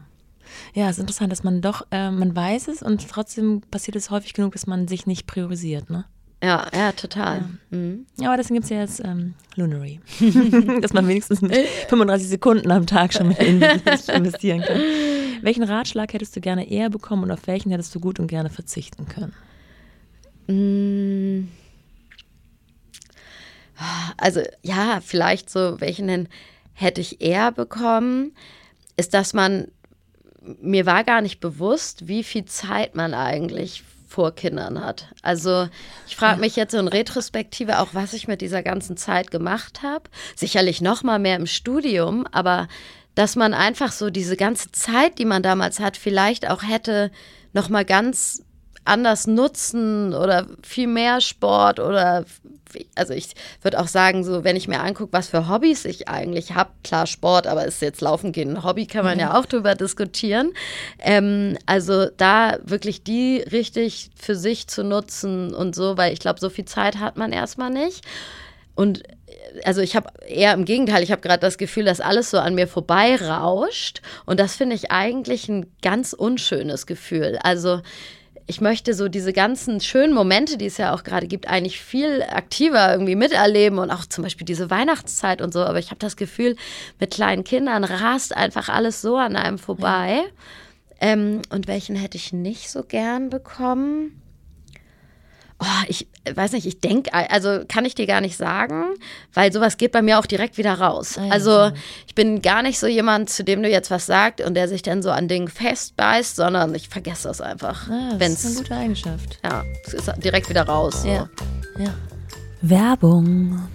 Ja, 0.73 0.85
es 0.85 0.97
ist 0.97 1.01
interessant, 1.01 1.31
dass 1.31 1.43
man 1.43 1.61
doch, 1.61 1.85
äh, 1.91 2.09
man 2.09 2.35
weiß 2.35 2.67
es 2.69 2.81
und 2.81 3.09
trotzdem 3.09 3.61
passiert 3.69 3.95
es 3.95 4.09
häufig 4.09 4.33
genug, 4.33 4.53
dass 4.53 4.67
man 4.67 4.87
sich 4.87 5.05
nicht 5.05 5.27
priorisiert, 5.27 5.89
ne? 5.89 6.05
Ja, 6.43 6.67
ja, 6.73 6.91
total. 6.91 7.37
Ja, 7.71 7.77
mhm. 7.77 8.05
ja 8.19 8.27
aber 8.27 8.37
deswegen 8.37 8.55
gibt 8.55 8.65
es 8.65 8.69
ja 8.69 8.79
jetzt 8.79 9.01
ähm, 9.03 9.33
Lunary. 9.55 9.99
dass 10.81 10.93
man 10.93 11.07
wenigstens 11.07 11.39
35 11.39 12.27
Sekunden 12.27 12.69
am 12.71 12.85
Tag 12.85 13.13
schon 13.13 13.31
investieren 13.31 14.61
kann. 14.61 14.81
Welchen 15.41 15.63
Ratschlag 15.63 16.13
hättest 16.13 16.35
du 16.35 16.41
gerne 16.41 16.69
eher 16.69 16.89
bekommen 16.89 17.23
und 17.23 17.31
auf 17.31 17.47
welchen 17.47 17.71
hättest 17.71 17.93
du 17.95 17.99
gut 17.99 18.19
und 18.19 18.27
gerne 18.27 18.49
verzichten 18.49 19.07
können? 19.07 19.33
Mm. 20.47 21.47
Also 24.17 24.41
ja, 24.61 24.99
vielleicht 25.03 25.49
so, 25.49 25.79
welchen 25.79 26.27
hätte 26.73 27.01
ich 27.01 27.21
eher 27.21 27.51
bekommen, 27.51 28.35
ist, 28.97 29.13
dass 29.13 29.33
man, 29.33 29.67
mir 30.61 30.85
war 30.85 31.03
gar 31.03 31.21
nicht 31.21 31.39
bewusst, 31.39 32.07
wie 32.07 32.23
viel 32.23 32.45
Zeit 32.45 32.95
man 32.95 33.13
eigentlich 33.13 33.83
vor 34.07 34.33
Kindern 34.33 34.83
hat. 34.83 35.07
Also 35.21 35.67
ich 36.07 36.15
frage 36.15 36.39
mich 36.39 36.55
jetzt 36.55 36.73
in 36.73 36.87
Retrospektive 36.87 37.79
auch, 37.79 37.89
was 37.93 38.13
ich 38.13 38.27
mit 38.27 38.41
dieser 38.41 38.63
ganzen 38.63 38.95
Zeit 38.95 39.31
gemacht 39.31 39.83
habe. 39.83 40.09
Sicherlich 40.35 40.81
noch 40.81 41.03
mal 41.03 41.19
mehr 41.19 41.35
im 41.35 41.45
Studium, 41.45 42.25
aber 42.31 42.67
dass 43.15 43.35
man 43.35 43.53
einfach 43.53 43.91
so 43.91 44.09
diese 44.09 44.37
ganze 44.37 44.71
Zeit, 44.71 45.19
die 45.19 45.25
man 45.25 45.43
damals 45.43 45.79
hat, 45.79 45.97
vielleicht 45.97 46.49
auch 46.49 46.63
hätte 46.63 47.11
noch 47.51 47.67
mal 47.67 47.83
ganz 47.83 48.43
anders 48.87 49.27
nutzen 49.27 50.13
oder 50.13 50.47
viel 50.63 50.87
mehr 50.87 51.21
Sport 51.21 51.79
oder 51.79 52.25
also 52.95 53.13
ich 53.13 53.29
würde 53.61 53.79
auch 53.79 53.87
sagen, 53.87 54.23
so 54.23 54.43
wenn 54.43 54.55
ich 54.55 54.67
mir 54.67 54.81
angucke, 54.81 55.13
was 55.13 55.29
für 55.29 55.49
Hobbys 55.49 55.85
ich 55.85 56.07
eigentlich 56.07 56.53
habe, 56.53 56.71
klar 56.83 57.07
Sport, 57.07 57.47
aber 57.47 57.65
ist 57.65 57.81
jetzt 57.81 58.01
Laufen 58.01 58.31
gehen 58.31 58.57
ein 58.57 58.63
Hobby, 58.63 58.85
kann 58.85 59.05
man 59.05 59.15
mhm. 59.15 59.21
ja 59.21 59.39
auch 59.39 59.45
drüber 59.45 59.75
diskutieren. 59.75 60.53
Ähm, 60.99 61.57
also 61.65 62.07
da 62.17 62.57
wirklich 62.63 63.03
die 63.03 63.43
richtig 63.51 64.11
für 64.15 64.35
sich 64.35 64.67
zu 64.67 64.83
nutzen 64.83 65.53
und 65.53 65.75
so, 65.75 65.97
weil 65.97 66.13
ich 66.13 66.19
glaube, 66.19 66.39
so 66.39 66.49
viel 66.49 66.65
Zeit 66.65 66.99
hat 66.99 67.17
man 67.17 67.31
erstmal 67.31 67.69
nicht. 67.69 68.05
Und 68.75 69.03
also 69.63 69.81
ich 69.81 69.95
habe 69.95 70.09
eher 70.27 70.53
im 70.53 70.65
Gegenteil, 70.65 71.01
ich 71.01 71.11
habe 71.11 71.21
gerade 71.21 71.39
das 71.39 71.57
Gefühl, 71.57 71.85
dass 71.85 71.99
alles 71.99 72.29
so 72.29 72.37
an 72.37 72.55
mir 72.55 72.67
vorbeirauscht. 72.67 74.01
Und 74.25 74.39
das 74.39 74.55
finde 74.55 74.75
ich 74.75 74.91
eigentlich 74.91 75.49
ein 75.49 75.71
ganz 75.81 76.13
unschönes 76.13 76.85
Gefühl. 76.85 77.39
Also 77.41 77.81
ich 78.47 78.61
möchte 78.61 78.93
so 78.93 79.09
diese 79.09 79.33
ganzen 79.33 79.81
schönen 79.81 80.13
Momente, 80.13 80.57
die 80.57 80.67
es 80.67 80.77
ja 80.77 80.93
auch 80.93 81.03
gerade 81.03 81.27
gibt, 81.27 81.49
eigentlich 81.49 81.81
viel 81.81 82.23
aktiver 82.23 82.91
irgendwie 82.93 83.17
miterleben 83.17 83.77
und 83.77 83.91
auch 83.91 84.05
zum 84.05 84.23
Beispiel 84.23 84.45
diese 84.45 84.69
Weihnachtszeit 84.69 85.41
und 85.41 85.53
so. 85.53 85.59
Aber 85.59 85.79
ich 85.79 85.87
habe 85.89 85.99
das 85.99 86.15
Gefühl, 86.15 86.55
mit 86.97 87.11
kleinen 87.11 87.43
Kindern 87.43 87.83
rast 87.83 88.35
einfach 88.35 88.69
alles 88.69 89.01
so 89.01 89.17
an 89.17 89.35
einem 89.35 89.57
vorbei. 89.57 90.21
Ja. 90.21 90.23
Ähm, 90.99 91.41
und 91.49 91.67
welchen 91.67 91.95
hätte 91.95 92.17
ich 92.17 92.31
nicht 92.31 92.71
so 92.71 92.83
gern 92.83 93.29
bekommen? 93.29 94.21
Oh, 95.59 95.65
ich 95.87 96.07
weiß 96.31 96.51
nicht, 96.51 96.67
ich 96.67 96.81
denke, 96.81 97.11
also 97.13 97.61
kann 97.67 97.83
ich 97.83 97.95
dir 97.95 98.05
gar 98.05 98.21
nicht 98.21 98.37
sagen, 98.37 98.85
weil 99.33 99.51
sowas 99.51 99.77
geht 99.77 99.91
bei 99.91 100.03
mir 100.03 100.19
auch 100.19 100.27
direkt 100.27 100.59
wieder 100.59 100.75
raus. 100.75 101.17
Ah, 101.17 101.29
also 101.29 101.71
ich 102.05 102.13
bin 102.13 102.43
gar 102.43 102.61
nicht 102.61 102.77
so 102.77 102.85
jemand, 102.85 103.31
zu 103.31 103.43
dem 103.43 103.63
du 103.63 103.69
jetzt 103.69 103.89
was 103.89 104.05
sagst 104.05 104.45
und 104.45 104.53
der 104.53 104.67
sich 104.67 104.83
dann 104.83 105.01
so 105.01 105.09
an 105.09 105.27
Dingen 105.27 105.47
festbeißt, 105.47 106.35
sondern 106.35 106.75
ich 106.75 106.89
vergesse 106.89 107.27
das 107.27 107.41
einfach. 107.41 107.89
Ah, 107.89 108.11
das 108.11 108.19
wenn's, 108.19 108.43
ist 108.43 108.45
eine 108.45 108.55
gute 108.57 108.75
Eigenschaft. 108.75 109.39
Ja, 109.43 109.63
es 109.85 109.95
ist 109.95 110.11
direkt 110.23 110.47
wieder 110.49 110.63
raus. 110.67 111.01
So. 111.01 111.07
Ja. 111.07 111.29
ja. 111.79 111.93
Werbung. 112.61 113.67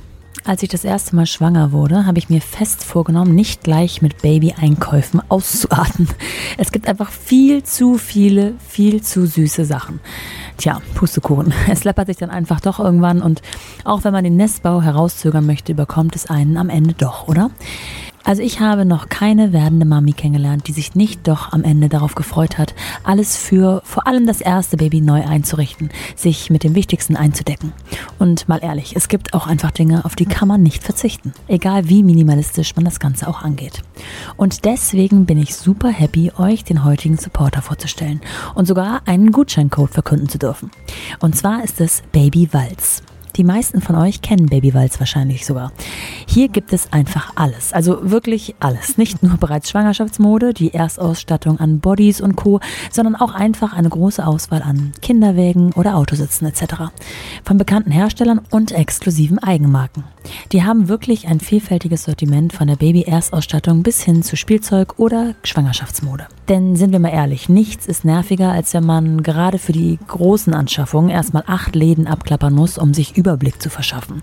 Als 0.44 0.62
ich 0.64 0.68
das 0.68 0.84
erste 0.84 1.14
Mal 1.14 1.26
schwanger 1.26 1.70
wurde, 1.70 2.04
habe 2.04 2.18
ich 2.18 2.28
mir 2.28 2.40
fest 2.40 2.82
vorgenommen, 2.82 3.32
nicht 3.32 3.62
gleich 3.62 4.02
mit 4.02 4.22
Baby-Einkäufen 4.22 5.22
auszuarten. 5.28 6.08
Es 6.58 6.72
gibt 6.72 6.88
einfach 6.88 7.10
viel 7.10 7.62
zu 7.62 7.96
viele, 7.96 8.54
viel 8.68 9.02
zu 9.02 9.24
süße 9.24 9.64
Sachen. 9.64 10.00
Tja, 10.56 10.82
Pustekuchen. 10.94 11.54
Es 11.70 11.84
läppert 11.84 12.08
sich 12.08 12.16
dann 12.16 12.30
einfach 12.30 12.60
doch 12.60 12.80
irgendwann 12.80 13.22
und 13.22 13.40
auch 13.84 14.02
wenn 14.02 14.12
man 14.12 14.24
den 14.24 14.36
Nestbau 14.36 14.82
herauszögern 14.82 15.46
möchte, 15.46 15.72
überkommt 15.72 16.16
es 16.16 16.26
einen 16.26 16.56
am 16.56 16.70
Ende 16.70 16.94
doch, 16.94 17.28
oder? 17.28 17.50
Also 18.24 18.42
ich 18.42 18.60
habe 18.60 18.84
noch 18.84 19.08
keine 19.08 19.52
werdende 19.52 19.84
Mami 19.84 20.12
kennengelernt, 20.12 20.68
die 20.68 20.72
sich 20.72 20.94
nicht 20.94 21.26
doch 21.26 21.52
am 21.52 21.64
Ende 21.64 21.88
darauf 21.88 22.14
gefreut 22.14 22.58
hat, 22.58 22.74
alles 23.04 23.36
für 23.36 23.82
vor 23.84 24.06
allem 24.06 24.26
das 24.26 24.40
erste 24.40 24.76
Baby 24.76 25.00
neu 25.00 25.24
einzurichten, 25.24 25.90
sich 26.14 26.50
mit 26.50 26.64
dem 26.64 26.74
Wichtigsten 26.74 27.16
einzudecken. 27.16 27.72
Und 28.18 28.48
mal 28.48 28.60
ehrlich, 28.62 28.94
es 28.96 29.08
gibt 29.08 29.34
auch 29.34 29.46
einfach 29.46 29.70
Dinge, 29.72 30.04
auf 30.04 30.14
die 30.14 30.26
kann 30.26 30.48
man 30.48 30.62
nicht 30.62 30.82
verzichten, 30.82 31.32
egal 31.48 31.88
wie 31.88 32.02
minimalistisch 32.02 32.76
man 32.76 32.84
das 32.84 33.00
Ganze 33.00 33.28
auch 33.28 33.42
angeht. 33.42 33.82
Und 34.36 34.64
deswegen 34.64 35.26
bin 35.26 35.38
ich 35.38 35.56
super 35.56 35.90
happy, 35.90 36.32
euch 36.38 36.64
den 36.64 36.84
heutigen 36.84 37.18
Supporter 37.18 37.62
vorzustellen 37.62 38.20
und 38.54 38.66
sogar 38.66 39.02
einen 39.06 39.32
Gutscheincode 39.32 39.90
verkünden 39.90 40.28
zu 40.28 40.38
dürfen. 40.38 40.70
Und 41.20 41.36
zwar 41.36 41.64
ist 41.64 41.80
es 41.80 42.02
Baby 42.12 42.48
Walz. 42.52 43.02
Die 43.36 43.44
meisten 43.44 43.80
von 43.80 43.96
euch 43.96 44.20
kennen 44.20 44.46
Babywalz 44.46 45.00
wahrscheinlich 45.00 45.46
sogar. 45.46 45.72
Hier 46.26 46.48
gibt 46.48 46.72
es 46.72 46.92
einfach 46.92 47.32
alles, 47.34 47.72
also 47.72 48.10
wirklich 48.10 48.54
alles. 48.60 48.98
Nicht 48.98 49.22
nur 49.22 49.38
bereits 49.38 49.70
Schwangerschaftsmode, 49.70 50.52
die 50.52 50.74
Erstausstattung 50.74 51.58
an 51.58 51.80
Bodies 51.80 52.20
und 52.20 52.36
Co., 52.36 52.60
sondern 52.90 53.16
auch 53.16 53.34
einfach 53.34 53.72
eine 53.72 53.88
große 53.88 54.26
Auswahl 54.26 54.62
an 54.62 54.92
Kinderwägen 55.00 55.72
oder 55.72 55.96
Autositzen 55.96 56.46
etc. 56.46 56.92
Von 57.44 57.56
bekannten 57.56 57.90
Herstellern 57.90 58.42
und 58.50 58.72
exklusiven 58.72 59.38
Eigenmarken. 59.38 60.04
Die 60.52 60.62
haben 60.62 60.88
wirklich 60.88 61.26
ein 61.26 61.40
vielfältiges 61.40 62.04
Sortiment 62.04 62.52
von 62.52 62.68
der 62.68 62.76
Baby-Erstausstattung 62.76 63.82
bis 63.82 64.02
hin 64.02 64.22
zu 64.22 64.36
Spielzeug 64.36 64.98
oder 64.98 65.34
Schwangerschaftsmode. 65.42 66.26
Denn 66.48 66.76
sind 66.76 66.92
wir 66.92 66.98
mal 66.98 67.08
ehrlich, 67.08 67.48
nichts 67.48 67.86
ist 67.86 68.04
nerviger, 68.04 68.52
als 68.52 68.74
wenn 68.74 68.84
man 68.84 69.22
gerade 69.22 69.58
für 69.58 69.72
die 69.72 69.98
großen 70.06 70.54
Anschaffungen 70.54 71.10
erstmal 71.10 71.44
acht 71.46 71.74
Läden 71.74 72.06
abklappern 72.06 72.52
muss, 72.52 72.78
um 72.78 72.94
sich 72.94 73.16
Überblick 73.22 73.62
zu 73.62 73.70
verschaffen. 73.70 74.22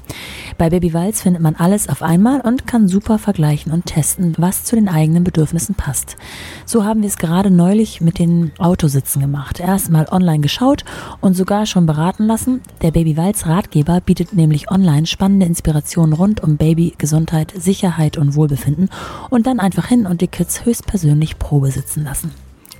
Bei 0.58 0.70
Baby 0.70 0.94
Walz 0.94 1.22
findet 1.22 1.42
man 1.42 1.56
alles 1.56 1.88
auf 1.88 2.04
einmal 2.04 2.42
und 2.42 2.68
kann 2.68 2.90
super 2.90 3.18
vergleichen 3.18 3.72
und 3.72 3.86
testen, 3.86 4.36
was 4.38 4.66
zu 4.66 4.76
den 4.76 4.90
eigenen 4.90 5.24
Bedürfnissen 5.24 5.76
passt. 5.76 6.18
So 6.66 6.84
haben 6.84 7.02
wir 7.02 7.08
es 7.08 7.18
gerade 7.18 7.50
neulich 7.50 8.02
mit 8.02 8.20
den 8.20 8.52
Autositzen 8.60 9.22
gemacht. 9.22 9.60
Erstmal 9.60 10.08
online 10.10 10.42
geschaut 10.42 10.84
und 11.22 11.36
sogar 11.36 11.66
schon 11.66 11.86
beraten 11.86 12.26
lassen. 12.26 12.62
Der 12.82 12.92
Baby 12.92 13.16
Walz 13.16 13.46
Ratgeber 13.46 14.02
bietet 14.02 14.34
nämlich 14.34 14.70
online 14.70 15.08
spannende 15.08 15.46
Inspirationen 15.46 16.14
rund 16.14 16.44
um 16.44 16.58
Babygesundheit, 16.58 17.54
Sicherheit 17.56 18.18
und 18.18 18.36
Wohlbefinden 18.36 18.90
und 19.30 19.48
dann 19.48 19.60
einfach 19.60 19.88
hin 19.88 20.06
und 20.06 20.20
die 20.20 20.28
Kids 20.28 20.66
höchstpersönlich 20.66 21.40
Probe 21.40 21.72
sitzen 21.72 22.04
lassen. 22.04 22.32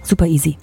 Super 0.10 0.26
easy. 0.26 0.58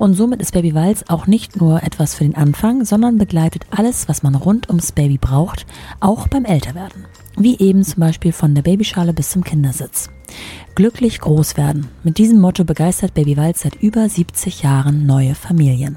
Und 0.00 0.14
somit 0.14 0.42
ist 0.42 0.52
Baby 0.52 0.74
Walz 0.74 1.04
auch 1.06 1.28
nicht 1.28 1.60
nur 1.60 1.84
etwas 1.84 2.16
für 2.16 2.24
den 2.24 2.34
Anfang, 2.34 2.84
sondern 2.84 3.18
begleitet 3.18 3.64
alles, 3.70 4.08
was 4.08 4.24
man 4.24 4.34
rund 4.34 4.68
ums 4.68 4.90
Baby 4.90 5.16
braucht, 5.16 5.64
auch 6.00 6.26
beim 6.26 6.44
Älterwerden. 6.44 7.04
Wie 7.36 7.56
eben 7.60 7.84
zum 7.84 8.00
Beispiel 8.00 8.32
von 8.32 8.52
der 8.56 8.62
Babyschale 8.62 9.12
bis 9.12 9.30
zum 9.30 9.44
Kindersitz. 9.44 10.10
Glücklich 10.74 11.20
groß 11.20 11.56
werden. 11.56 11.86
Mit 12.02 12.18
diesem 12.18 12.40
Motto 12.40 12.64
begeistert 12.64 13.14
Baby 13.14 13.36
Walz 13.36 13.60
seit 13.60 13.76
über 13.76 14.08
70 14.08 14.64
Jahren 14.64 15.06
neue 15.06 15.36
Familien. 15.36 15.96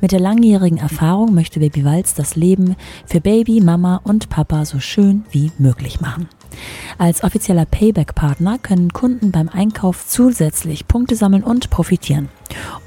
Mit 0.00 0.12
der 0.12 0.20
langjährigen 0.20 0.78
Erfahrung 0.78 1.34
möchte 1.34 1.60
Baby 1.60 1.84
Walz 1.84 2.14
das 2.14 2.36
Leben 2.36 2.74
für 3.04 3.20
Baby, 3.20 3.60
Mama 3.60 4.00
und 4.02 4.30
Papa 4.30 4.64
so 4.64 4.80
schön 4.80 5.24
wie 5.30 5.52
möglich 5.58 6.00
machen. 6.00 6.26
Als 6.98 7.24
offizieller 7.24 7.66
Payback-Partner 7.66 8.58
können 8.58 8.92
Kunden 8.92 9.30
beim 9.30 9.48
Einkauf 9.48 10.06
zusätzlich 10.06 10.88
Punkte 10.88 11.16
sammeln 11.16 11.44
und 11.44 11.70
profitieren. 11.70 12.28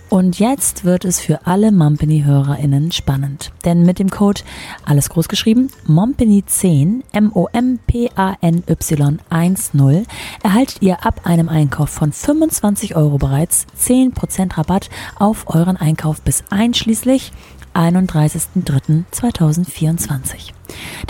Und 0.09 0.39
jetzt 0.39 0.85
wird 0.85 1.03
es 1.03 1.19
für 1.19 1.45
alle 1.45 1.73
Mompany-HörerInnen 1.73 2.93
spannend. 2.93 3.51
Denn 3.65 3.83
mit 3.83 3.99
dem 3.99 4.09
Code, 4.09 4.41
alles 4.85 5.09
groß 5.09 5.27
geschrieben, 5.27 5.69
Mompany10, 5.85 7.01
M-O-M-P-A-N-Y 7.11 8.77
10, 8.79 10.07
erhaltet 10.43 10.77
ihr 10.81 11.05
ab 11.05 11.21
einem 11.25 11.49
Einkauf 11.49 11.89
von 11.89 12.13
25 12.13 12.95
Euro 12.95 13.17
bereits 13.17 13.67
10% 13.77 14.57
Rabatt 14.57 14.89
auf 15.17 15.53
euren 15.53 15.75
Einkauf 15.75 16.21
bis 16.21 16.45
einschließlich 16.49 17.33
31.03.2024. 17.77 20.51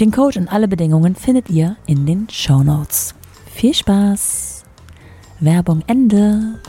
Den 0.01 0.11
Code 0.11 0.41
und 0.41 0.51
alle 0.51 0.67
Bedingungen 0.67 1.15
findet 1.15 1.49
ihr 1.49 1.77
in 1.85 2.05
den 2.05 2.27
Show 2.29 2.61
Notes. 2.61 3.15
Viel 3.45 3.73
Spaß! 3.73 4.65
Werbung 5.39 5.81
Ende! 5.87 6.59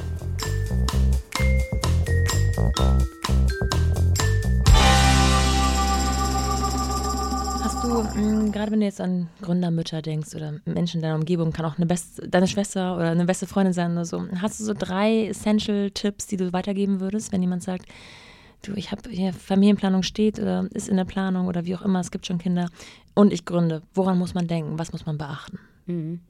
Hast 7.61 7.83
du, 7.83 8.05
hm, 8.15 8.53
gerade 8.53 8.71
wenn 8.71 8.79
du 8.79 8.87
jetzt 8.87 9.01
an 9.01 9.27
Gründermütter 9.43 10.01
denkst 10.01 10.33
oder 10.37 10.61
Menschen 10.65 10.99
in 10.99 11.03
deiner 11.03 11.17
Umgebung, 11.17 11.51
kann 11.51 11.67
auch 11.67 11.77
eine 11.77 11.87
best, 11.87 12.23
deine 12.25 12.47
Schwester 12.47 12.95
oder 12.95 13.11
eine 13.11 13.25
beste 13.25 13.49
Freundin 13.49 13.73
sein 13.73 13.91
oder 13.93 14.05
so, 14.05 14.25
hast 14.41 14.61
du 14.61 14.65
so 14.65 14.75
drei 14.79 15.27
Essential-Tipps, 15.27 16.29
die 16.29 16.37
du 16.37 16.53
weitergeben 16.53 17.01
würdest, 17.01 17.33
wenn 17.33 17.43
jemand 17.43 17.65
sagt, 17.65 17.87
du, 18.63 18.75
ich 18.75 18.91
habe 18.91 19.09
hier 19.11 19.33
Familienplanung 19.33 20.03
steht 20.03 20.39
oder 20.39 20.69
ist 20.73 20.89
in 20.89 20.97
der 20.97 21.05
Planung 21.05 21.47
oder 21.47 21.65
wie 21.65 21.77
auch 21.77 21.83
immer, 21.83 22.01
es 22.01 22.11
gibt 22.11 22.27
schon 22.27 22.39
Kinder 22.39 22.69
und 23.15 23.33
ich 23.33 23.45
gründe. 23.45 23.83
Woran 23.95 24.19
muss 24.19 24.35
man 24.35 24.47
denken? 24.47 24.79
Was 24.79 24.93
muss 24.93 25.07
man 25.07 25.19
beachten? 25.19 25.59
Mhm. 25.87 26.21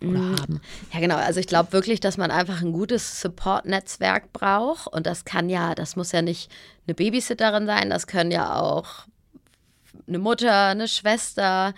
Oder 0.00 0.18
mhm. 0.18 0.40
haben. 0.40 0.60
Ja, 0.92 1.00
genau. 1.00 1.16
Also 1.16 1.40
ich 1.40 1.46
glaube 1.46 1.72
wirklich, 1.72 2.00
dass 2.00 2.16
man 2.16 2.30
einfach 2.30 2.62
ein 2.62 2.72
gutes 2.72 3.20
Support-Netzwerk 3.20 4.32
braucht. 4.32 4.86
Und 4.86 5.06
das 5.06 5.24
kann 5.24 5.48
ja, 5.48 5.74
das 5.74 5.96
muss 5.96 6.12
ja 6.12 6.22
nicht 6.22 6.50
eine 6.86 6.94
Babysitterin 6.94 7.66
sein, 7.66 7.90
das 7.90 8.06
können 8.06 8.30
ja 8.30 8.60
auch 8.60 9.06
eine 10.06 10.18
Mutter, 10.18 10.66
eine 10.68 10.88
Schwester, 10.88 11.74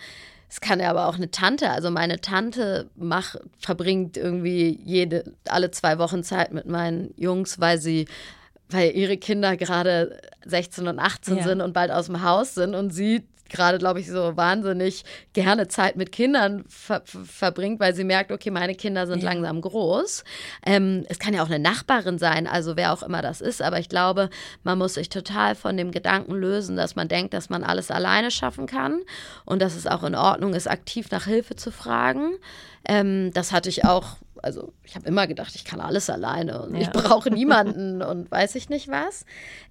es 0.51 0.59
kann 0.59 0.81
ja 0.81 0.89
aber 0.89 1.07
auch 1.07 1.15
eine 1.15 1.31
Tante. 1.31 1.69
Also 1.69 1.91
meine 1.91 2.19
Tante 2.19 2.89
macht, 2.95 3.39
verbringt 3.57 4.17
irgendwie 4.17 4.77
jede, 4.83 5.33
alle 5.47 5.71
zwei 5.71 5.97
Wochen 5.97 6.23
Zeit 6.23 6.51
mit 6.51 6.65
meinen 6.65 7.13
Jungs, 7.15 7.61
weil 7.61 7.79
sie 7.79 8.05
weil 8.71 8.91
ihre 8.95 9.17
Kinder 9.17 9.57
gerade 9.57 10.19
16 10.45 10.87
und 10.87 10.99
18 10.99 11.37
ja. 11.37 11.43
sind 11.43 11.61
und 11.61 11.73
bald 11.73 11.91
aus 11.91 12.07
dem 12.07 12.23
Haus 12.23 12.55
sind 12.55 12.75
und 12.75 12.91
sie 12.91 13.23
gerade, 13.51 13.77
glaube 13.77 13.99
ich, 13.99 14.07
so 14.07 14.35
wahnsinnig 14.35 15.03
gerne 15.33 15.67
Zeit 15.67 15.97
mit 15.97 16.11
Kindern 16.11 16.63
ver 16.67 17.01
verbringt, 17.05 17.79
weil 17.79 17.93
sie 17.93 18.03
merkt, 18.03 18.31
okay, 18.31 18.49
meine 18.49 18.73
Kinder 18.75 19.05
sind 19.05 19.21
ja. 19.21 19.29
langsam 19.29 19.61
groß. 19.61 20.23
Ähm, 20.65 21.05
es 21.09 21.19
kann 21.19 21.33
ja 21.33 21.43
auch 21.43 21.49
eine 21.49 21.59
Nachbarin 21.59 22.17
sein, 22.17 22.47
also 22.47 22.75
wer 22.77 22.93
auch 22.93 23.03
immer 23.03 23.21
das 23.21 23.41
ist, 23.41 23.61
aber 23.61 23.79
ich 23.79 23.89
glaube, 23.89 24.29
man 24.63 24.77
muss 24.77 24.95
sich 24.95 25.09
total 25.09 25.55
von 25.55 25.77
dem 25.77 25.91
Gedanken 25.91 26.33
lösen, 26.33 26.75
dass 26.77 26.95
man 26.95 27.07
denkt, 27.07 27.33
dass 27.33 27.49
man 27.49 27.63
alles 27.63 27.91
alleine 27.91 28.31
schaffen 28.31 28.65
kann 28.65 29.01
und 29.45 29.61
dass 29.61 29.75
es 29.75 29.85
auch 29.85 30.03
in 30.03 30.15
Ordnung 30.15 30.53
ist, 30.53 30.69
aktiv 30.69 31.11
nach 31.11 31.25
Hilfe 31.25 31.55
zu 31.55 31.71
fragen. 31.71 32.37
Ähm, 32.87 33.31
das 33.33 33.51
hatte 33.51 33.69
ich 33.69 33.85
auch 33.85 34.17
also 34.41 34.73
ich 34.83 34.95
habe 34.95 35.07
immer 35.07 35.27
gedacht, 35.27 35.55
ich 35.55 35.65
kann 35.65 35.79
alles 35.79 36.09
alleine 36.09 36.61
und 36.61 36.75
ja. 36.75 36.81
ich 36.81 36.89
brauche 36.91 37.29
niemanden 37.33 38.01
und 38.01 38.29
weiß 38.31 38.55
ich 38.55 38.69
nicht 38.69 38.87
was. 38.87 39.25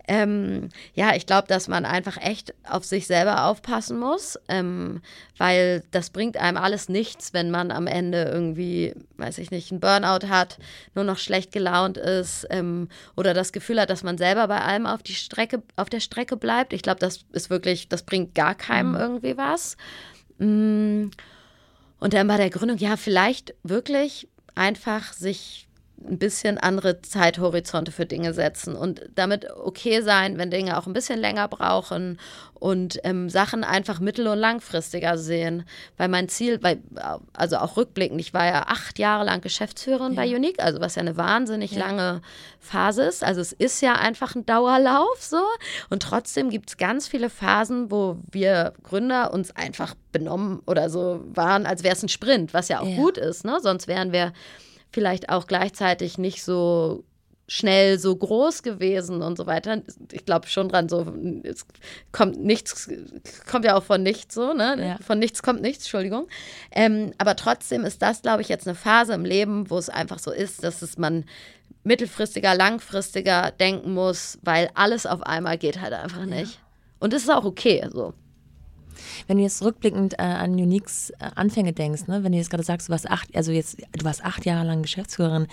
Ähm, 0.09 0.71
ja, 0.95 1.15
ich 1.15 1.27
glaube, 1.27 1.47
dass 1.49 1.69
man 1.69 1.85
einfach 1.85 2.17
echt 2.17 2.55
auf 2.69 2.85
sich 2.85 3.07
selber 3.07 3.45
aufpassen 3.45 3.99
muss, 3.99 4.39
ähm, 4.49 5.03
weil 5.39 5.85
das 5.91 6.11
bringt 6.11 6.37
einem 6.37 6.57
alles 6.57 6.89
nichts, 6.89 7.33
wenn 7.33 7.51
man 7.51 7.71
am 7.71 7.87
Ende 7.87 8.25
irgendwie, 8.25 8.95
weiß 9.19 9.39
ich 9.39 9.51
nicht, 9.51 9.71
einen 9.71 9.81
Burnout 9.81 10.29
hat, 10.29 10.59
nur 10.95 11.05
noch 11.05 11.19
schlecht 11.19 11.53
gelaunt 11.53 11.97
ist 11.97 12.47
ähm, 12.51 12.89
oder 13.17 13.35
das 13.35 13.53
Gefühl 13.53 13.81
hat, 13.81 13.91
dass 13.91 14.03
man 14.03 14.19
selber 14.19 14.49
bei 14.49 14.61
allem 14.61 14.87
auf 14.87 15.03
die 15.03 15.15
Strecke, 15.15 15.63
auf 15.77 15.91
der 15.91 16.01
Strecke 16.01 16.37
bleibt. 16.37 16.73
Ich 16.73 16.83
glaube, 16.83 17.01
das 17.01 17.25
ist 17.33 17.51
wirklich, 17.51 17.89
das 17.89 18.03
bringt 18.03 18.35
gar 18.35 18.55
keinem 18.55 18.93
mhm. 18.93 19.01
irgendwie 19.01 19.37
was. 19.37 19.77
Mm. 20.39 21.11
Und 22.01 22.15
dann 22.15 22.27
bei 22.27 22.39
der 22.39 22.49
Gründung, 22.49 22.79
ja, 22.79 22.97
vielleicht 22.97 23.55
wirklich 23.63 24.27
einfach 24.61 25.15
sich 25.15 25.70
ein 26.09 26.19
bisschen 26.19 26.59
andere 26.59 27.03
Zeithorizonte 27.03 27.93
für 27.93 28.07
Dinge 28.07 28.33
setzen 28.33 28.75
und 28.75 29.03
damit 29.15 29.47
okay 29.51 30.01
sein, 30.01 30.39
wenn 30.39 30.51
Dinge 30.51 30.79
auch 30.79 30.87
ein 30.87 30.93
bisschen 30.93 31.19
länger 31.19 31.47
brauchen 31.49 32.19
und 32.55 33.01
ähm, 33.05 33.29
Sachen 33.29 33.65
einfach 33.65 34.01
mittel- 34.01 34.27
und 34.27 34.39
langfristiger 34.39 35.19
sehen. 35.19 35.65
Weil 35.97 36.09
mein 36.09 36.29
Ziel, 36.29 36.63
weil, 36.63 36.83
also 37.33 37.57
auch 37.57 37.77
rückblickend, 37.77 38.21
ich 38.21 38.35
war 38.35 38.47
ja 38.47 38.65
acht 38.67 38.99
Jahre 38.99 39.25
lang 39.25 39.41
Geschäftsführerin 39.41 40.13
ja. 40.13 40.23
bei 40.23 40.35
Unique, 40.35 40.63
also 40.63 40.81
was 40.81 40.95
ja 40.95 41.01
eine 41.01 41.17
wahnsinnig 41.17 41.73
ja. 41.73 41.87
lange 41.87 42.23
Phase 42.61 43.05
ist. 43.05 43.25
Also 43.25 43.41
es 43.41 43.53
ist 43.53 43.81
ja 43.81 43.95
einfach 43.95 44.35
ein 44.35 44.47
Dauerlauf 44.47 45.21
so. 45.21 45.43
Und 45.91 46.03
trotzdem 46.03 46.51
gibt 46.51 46.71
es 46.71 46.77
ganz 46.77 47.09
viele 47.09 47.31
Phasen, 47.31 47.91
wo 47.91 48.19
wir 48.31 48.75
Gründer 48.83 49.33
uns 49.33 49.55
einfach 49.55 49.95
benommen 50.13 50.61
oder 50.67 50.91
so 50.91 51.25
waren, 51.35 51.67
als 51.67 51.83
wäre 51.83 51.95
es 51.95 52.03
ein 52.03 52.09
Sprint, 52.09 52.55
was 52.55 52.69
ja 52.69 52.81
auch 52.81 52.89
ja. 52.89 52.97
gut 52.97 53.19
ist. 53.19 53.45
Ne? 53.45 53.59
Sonst 53.63 53.87
wären 53.87 54.13
wir 54.13 54.33
vielleicht 54.91 55.29
auch 55.29 55.47
gleichzeitig 55.47 56.19
nicht 56.19 56.45
so 56.45 57.05
schnell 57.51 57.99
so 57.99 58.15
groß 58.15 58.63
gewesen 58.63 59.23
und 59.23 59.37
so 59.37 59.45
weiter. 59.45 59.83
Ich 60.13 60.25
glaube 60.25 60.47
schon 60.47 60.69
dran, 60.69 60.89
so 60.89 61.13
es 61.43 61.67
kommt 62.13 62.41
nichts, 62.41 62.89
kommt 63.51 63.65
ja 63.65 63.77
auch 63.77 63.83
von 63.83 64.05
nichts 64.05 64.37
so, 64.37 64.53
ne? 64.53 64.77
Ja. 64.79 64.99
Von 65.05 65.19
nichts 65.19 65.43
kommt 65.43 65.61
nichts, 65.61 65.83
Entschuldigung. 65.85 66.29
Ähm, 66.71 67.13
aber 67.19 67.35
trotzdem 67.35 67.85
ist 67.85 68.03
das, 68.03 68.23
glaube 68.23 68.43
ich, 68.43 68.49
jetzt 68.49 68.69
eine 68.69 68.77
Phase 68.77 69.15
im 69.15 69.25
Leben, 69.25 69.69
wo 69.69 69.79
es 69.79 69.89
einfach 69.89 70.21
so 70.21 70.31
ist, 70.31 70.63
dass 70.63 70.81
es 70.81 70.97
man 70.97 71.25
mittelfristiger, 71.83 72.55
langfristiger 72.55 73.51
denken 73.51 73.95
muss, 73.95 74.39
weil 74.43 74.71
alles 74.75 75.05
auf 75.05 75.25
einmal 75.25 75.59
geht 75.59 75.81
halt 75.81 75.93
einfach 75.93 76.27
nicht. 76.27 76.55
Ja. 76.55 76.61
Und 77.01 77.13
das 77.13 77.23
ist 77.23 77.31
auch 77.31 77.45
okay 77.45 77.85
so. 77.93 78.15
Wenn 79.27 79.39
du 79.39 79.43
jetzt 79.43 79.63
rückblickend 79.63 80.15
äh, 80.15 80.23
an 80.23 80.53
Uniques 80.53 81.11
äh, 81.11 81.31
Anfänge 81.35 81.73
denkst, 81.73 82.07
ne, 82.07 82.25
wenn 82.25 82.33
du 82.33 82.39
jetzt 82.39 82.51
gerade 82.51 82.63
sagst, 82.63 82.89
du 82.89 82.93
warst 82.93 83.11
acht, 83.11 83.35
also 83.35 83.53
jetzt, 83.53 83.79
du 83.81 84.05
warst 84.05 84.25
acht 84.25 84.45
Jahre 84.45 84.67
lang 84.67 84.83
Geschäftsführerin, 84.83 85.47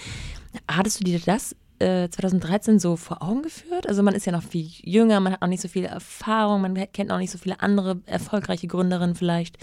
hattest 0.68 1.00
du 1.00 1.04
dir 1.04 1.20
das 1.20 1.56
2013 1.80 2.76
äh, 2.76 2.80
so 2.80 2.96
vor 2.96 3.22
Augen 3.22 3.44
geführt? 3.44 3.88
Also 3.88 4.02
man 4.02 4.16
ist 4.16 4.26
ja 4.26 4.32
noch 4.32 4.44
viel 4.44 4.68
jünger, 4.82 5.20
man 5.20 5.34
hat 5.34 5.42
noch 5.42 5.48
nicht 5.48 5.62
so 5.62 5.68
viel 5.68 5.86
Erfahrung, 5.86 6.62
man 6.62 6.76
kennt 6.92 7.10
noch 7.10 7.20
nicht 7.20 7.32
so 7.32 7.38
viele 7.38 7.60
andere 7.60 8.00
erfolgreiche 8.06 8.68
Gründerinnen 8.68 9.16
vielleicht. 9.16 9.58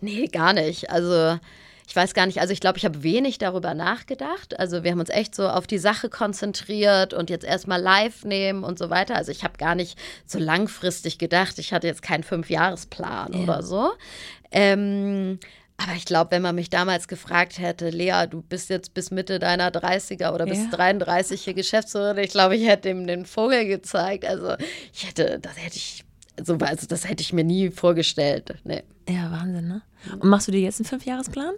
Nee, 0.00 0.26
gar 0.26 0.52
nicht. 0.52 0.90
Also 0.90 1.38
ich 1.86 1.94
weiß 1.94 2.14
gar 2.14 2.26
nicht, 2.26 2.40
also 2.40 2.52
ich 2.52 2.60
glaube, 2.60 2.78
ich 2.78 2.84
habe 2.84 3.02
wenig 3.02 3.38
darüber 3.38 3.74
nachgedacht. 3.74 4.58
Also 4.58 4.84
wir 4.84 4.90
haben 4.90 5.00
uns 5.00 5.10
echt 5.10 5.34
so 5.34 5.48
auf 5.48 5.66
die 5.66 5.78
Sache 5.78 6.08
konzentriert 6.08 7.12
und 7.12 7.28
jetzt 7.30 7.44
erstmal 7.44 7.80
live 7.80 8.24
nehmen 8.24 8.64
und 8.64 8.78
so 8.78 8.88
weiter. 8.90 9.16
Also 9.16 9.30
ich 9.30 9.44
habe 9.44 9.58
gar 9.58 9.74
nicht 9.74 9.98
so 10.26 10.38
langfristig 10.38 11.18
gedacht. 11.18 11.58
Ich 11.58 11.72
hatte 11.72 11.86
jetzt 11.86 12.02
keinen 12.02 12.22
Fünfjahresplan 12.22 13.34
ja. 13.34 13.40
oder 13.40 13.62
so. 13.62 13.92
Ähm, 14.50 15.38
aber 15.76 15.92
ich 15.96 16.04
glaube, 16.04 16.30
wenn 16.30 16.42
man 16.42 16.54
mich 16.54 16.70
damals 16.70 17.08
gefragt 17.08 17.58
hätte, 17.58 17.90
Lea, 17.90 18.26
du 18.30 18.40
bist 18.40 18.70
jetzt 18.70 18.94
bis 18.94 19.10
Mitte 19.10 19.38
deiner 19.38 19.70
30er 19.70 20.32
oder 20.32 20.46
bis 20.46 20.64
ja. 20.64 20.70
33 20.70 21.42
hier 21.42 21.54
Geschäftsführerin, 21.54 22.24
ich 22.24 22.30
glaube, 22.30 22.56
ich 22.56 22.66
hätte 22.66 22.88
ihm 22.88 23.06
den 23.06 23.26
Vogel 23.26 23.66
gezeigt. 23.66 24.24
Also 24.24 24.54
ich 24.92 25.06
hätte, 25.06 25.38
das 25.40 25.56
hätte 25.58 25.76
ich, 25.76 26.04
so, 26.42 26.54
also 26.54 26.86
das 26.86 27.08
hätte 27.08 27.22
ich 27.22 27.32
mir 27.32 27.44
nie 27.44 27.70
vorgestellt. 27.70 28.54
Nee. 28.64 28.84
Ja, 29.08 29.30
Wahnsinn, 29.30 29.68
ne? 29.68 29.82
Und 30.12 30.24
machst 30.24 30.48
du 30.48 30.52
dir 30.52 30.60
jetzt 30.60 30.80
einen 30.80 30.86
Fünfjahresplan? 30.86 31.54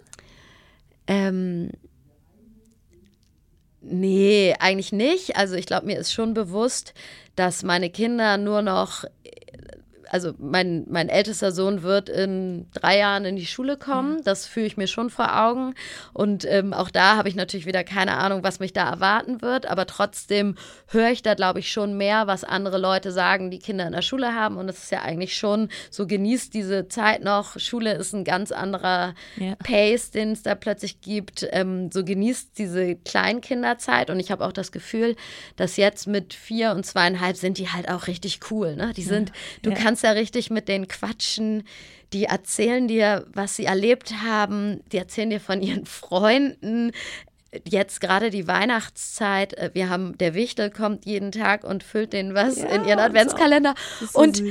Ähm, 1.07 1.71
nee, 3.81 4.53
eigentlich 4.59 4.91
nicht. 4.91 5.37
Also 5.37 5.55
ich 5.55 5.65
glaube, 5.65 5.87
mir 5.87 5.97
ist 5.97 6.13
schon 6.13 6.33
bewusst, 6.33 6.93
dass 7.35 7.63
meine 7.63 7.89
Kinder 7.89 8.37
nur 8.37 8.61
noch 8.61 9.05
also 10.11 10.33
mein, 10.37 10.85
mein 10.89 11.09
ältester 11.09 11.51
Sohn 11.51 11.83
wird 11.83 12.09
in 12.09 12.67
drei 12.73 12.97
Jahren 12.97 13.25
in 13.25 13.35
die 13.35 13.45
Schule 13.45 13.77
kommen. 13.77 14.21
Das 14.23 14.45
fühle 14.45 14.65
ich 14.65 14.77
mir 14.77 14.87
schon 14.87 15.09
vor 15.09 15.37
Augen. 15.39 15.73
Und 16.13 16.45
ähm, 16.45 16.73
auch 16.73 16.89
da 16.89 17.17
habe 17.17 17.29
ich 17.29 17.35
natürlich 17.35 17.65
wieder 17.65 17.83
keine 17.83 18.17
Ahnung, 18.17 18.43
was 18.43 18.59
mich 18.59 18.73
da 18.73 18.89
erwarten 18.89 19.41
wird. 19.41 19.65
Aber 19.65 19.85
trotzdem 19.85 20.55
höre 20.87 21.09
ich 21.09 21.21
da, 21.21 21.33
glaube 21.33 21.59
ich, 21.59 21.71
schon 21.71 21.97
mehr, 21.97 22.27
was 22.27 22.43
andere 22.43 22.77
Leute 22.77 23.11
sagen, 23.11 23.51
die 23.51 23.59
Kinder 23.59 23.85
in 23.85 23.93
der 23.93 24.01
Schule 24.01 24.33
haben. 24.33 24.57
Und 24.57 24.69
es 24.69 24.83
ist 24.83 24.91
ja 24.91 25.01
eigentlich 25.01 25.37
schon 25.37 25.69
so, 25.89 26.07
genießt 26.07 26.53
diese 26.53 26.87
Zeit 26.87 27.23
noch. 27.23 27.59
Schule 27.59 27.93
ist 27.93 28.13
ein 28.13 28.23
ganz 28.23 28.51
anderer 28.51 29.13
ja. 29.35 29.55
Pace, 29.55 30.11
den 30.11 30.31
es 30.31 30.43
da 30.43 30.55
plötzlich 30.55 31.01
gibt. 31.01 31.47
Ähm, 31.51 31.91
so 31.91 32.03
genießt 32.03 32.57
diese 32.57 32.95
Kleinkinderzeit. 32.95 34.09
Und 34.09 34.19
ich 34.19 34.31
habe 34.31 34.45
auch 34.45 34.53
das 34.53 34.71
Gefühl, 34.71 35.15
dass 35.55 35.77
jetzt 35.77 36.07
mit 36.07 36.33
vier 36.33 36.71
und 36.71 36.85
zweieinhalb 36.85 37.37
sind 37.37 37.57
die 37.57 37.69
halt 37.69 37.89
auch 37.89 38.07
richtig 38.07 38.39
cool. 38.51 38.75
Ne? 38.75 38.93
Die 38.95 39.03
sind, 39.03 39.31
du 39.61 39.71
ja. 39.71 39.75
kannst 39.75 39.96
kannst 39.97 40.03
ja 40.03 40.11
richtig 40.11 40.51
mit 40.51 40.67
denen 40.67 40.87
quatschen. 40.87 41.63
Die 42.13 42.25
erzählen 42.25 42.87
dir, 42.87 43.25
was 43.33 43.55
sie 43.55 43.65
erlebt 43.65 44.13
haben. 44.23 44.81
Die 44.91 44.97
erzählen 44.97 45.31
dir 45.31 45.39
von 45.39 45.61
ihren 45.63 45.87
Freunden. 45.87 46.91
Jetzt 47.67 47.99
gerade 47.99 48.29
die 48.29 48.47
Weihnachtszeit. 48.47 49.55
Äh, 49.57 49.71
wir 49.73 49.89
haben, 49.89 50.15
der 50.19 50.35
Wichtel 50.35 50.69
kommt 50.69 51.05
jeden 51.05 51.31
Tag 51.31 51.63
und 51.63 51.83
füllt 51.83 52.13
denen 52.13 52.35
was 52.35 52.57
ja, 52.57 52.67
in 52.67 52.85
ihren 52.85 52.99
Adventskalender. 52.99 53.73
So 54.11 54.19
und 54.19 54.43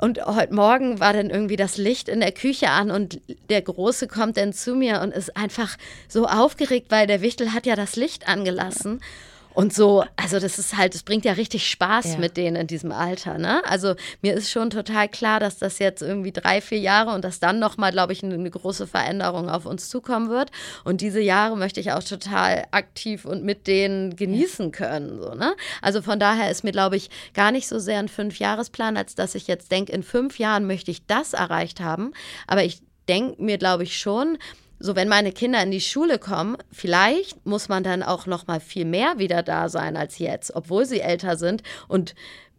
und 0.00 0.26
heute 0.26 0.52
Morgen 0.52 0.98
war 0.98 1.12
dann 1.12 1.30
irgendwie 1.30 1.54
das 1.54 1.76
Licht 1.76 2.08
in 2.08 2.18
der 2.18 2.32
Küche 2.32 2.68
an 2.68 2.90
und 2.90 3.20
der 3.48 3.62
Große 3.62 4.08
kommt 4.08 4.36
dann 4.36 4.52
zu 4.52 4.74
mir 4.74 5.00
und 5.00 5.14
ist 5.14 5.36
einfach 5.36 5.76
so 6.08 6.26
aufgeregt, 6.26 6.88
weil 6.90 7.06
der 7.06 7.20
Wichtel 7.20 7.52
hat 7.52 7.64
ja 7.64 7.76
das 7.76 7.94
Licht 7.94 8.26
angelassen. 8.28 8.98
Ja. 9.00 9.06
Und 9.54 9.72
so, 9.72 10.04
also 10.16 10.40
das 10.40 10.58
ist 10.58 10.76
halt, 10.76 10.96
es 10.96 11.04
bringt 11.04 11.24
ja 11.24 11.32
richtig 11.32 11.68
Spaß 11.68 12.14
ja. 12.14 12.18
mit 12.18 12.36
denen 12.36 12.56
in 12.56 12.66
diesem 12.66 12.90
Alter. 12.90 13.38
Ne? 13.38 13.62
Also 13.66 13.94
mir 14.20 14.34
ist 14.34 14.50
schon 14.50 14.68
total 14.68 15.08
klar, 15.08 15.38
dass 15.38 15.58
das 15.58 15.78
jetzt 15.78 16.02
irgendwie 16.02 16.32
drei, 16.32 16.60
vier 16.60 16.80
Jahre 16.80 17.14
und 17.14 17.24
dass 17.24 17.38
dann 17.38 17.60
nochmal, 17.60 17.92
glaube 17.92 18.12
ich, 18.12 18.24
eine, 18.24 18.34
eine, 18.34 18.50
große 18.50 18.88
Veränderung 18.88 19.48
auf 19.48 19.64
uns 19.64 19.88
zukommen 19.88 20.28
wird. 20.28 20.50
Und 20.82 21.00
diese 21.00 21.20
Jahre 21.20 21.56
möchte 21.56 21.78
ich 21.78 21.92
auch 21.92 22.02
total 22.02 22.64
aktiv 22.72 23.24
und 23.24 23.44
mit 23.44 23.68
denen 23.68 24.16
genießen 24.16 24.72
können. 24.72 25.20
So, 25.20 25.34
ne? 25.34 25.54
Also 25.80 26.02
von 26.02 26.18
daher 26.18 26.50
ist 26.50 26.64
mir, 26.64 26.72
glaube 26.72 26.96
ich, 26.96 27.08
gar 27.32 27.52
nicht 27.52 27.68
so 27.68 27.78
sehr 27.78 28.00
ein 28.00 28.08
Fünfjahresplan, 28.08 28.96
als 28.96 29.14
dass 29.14 29.36
ich 29.36 29.46
jetzt 29.46 29.70
denke, 29.70 29.92
in 29.92 30.02
fünf 30.02 30.40
Jahren 30.40 30.66
möchte 30.66 30.90
ich 30.90 31.06
das 31.06 31.32
erreicht 31.32 31.80
haben. 31.80 32.12
Aber 32.48 32.64
ich 32.64 32.82
denke 33.08 33.42
mir, 33.42 33.58
glaube 33.58 33.84
ich, 33.84 33.98
schon, 33.98 34.38
so 34.84 34.94
wenn 34.94 35.08
meine 35.08 35.32
Kinder 35.32 35.62
in 35.62 35.70
die 35.70 35.80
Schule 35.80 36.18
kommen, 36.18 36.58
vielleicht 36.70 37.46
muss 37.46 37.70
man 37.70 37.82
dann 37.82 38.02
auch 38.02 38.26
noch 38.26 38.46
mal 38.46 38.60
viel 38.60 38.84
mehr 38.84 39.14
wieder 39.16 39.42
da 39.42 39.70
sein 39.70 39.96
als 39.96 40.18
jetzt, 40.18 40.54
obwohl 40.54 40.84
sie 40.84 41.00
älter 41.00 41.38
sind 41.38 41.62
und 41.88 42.14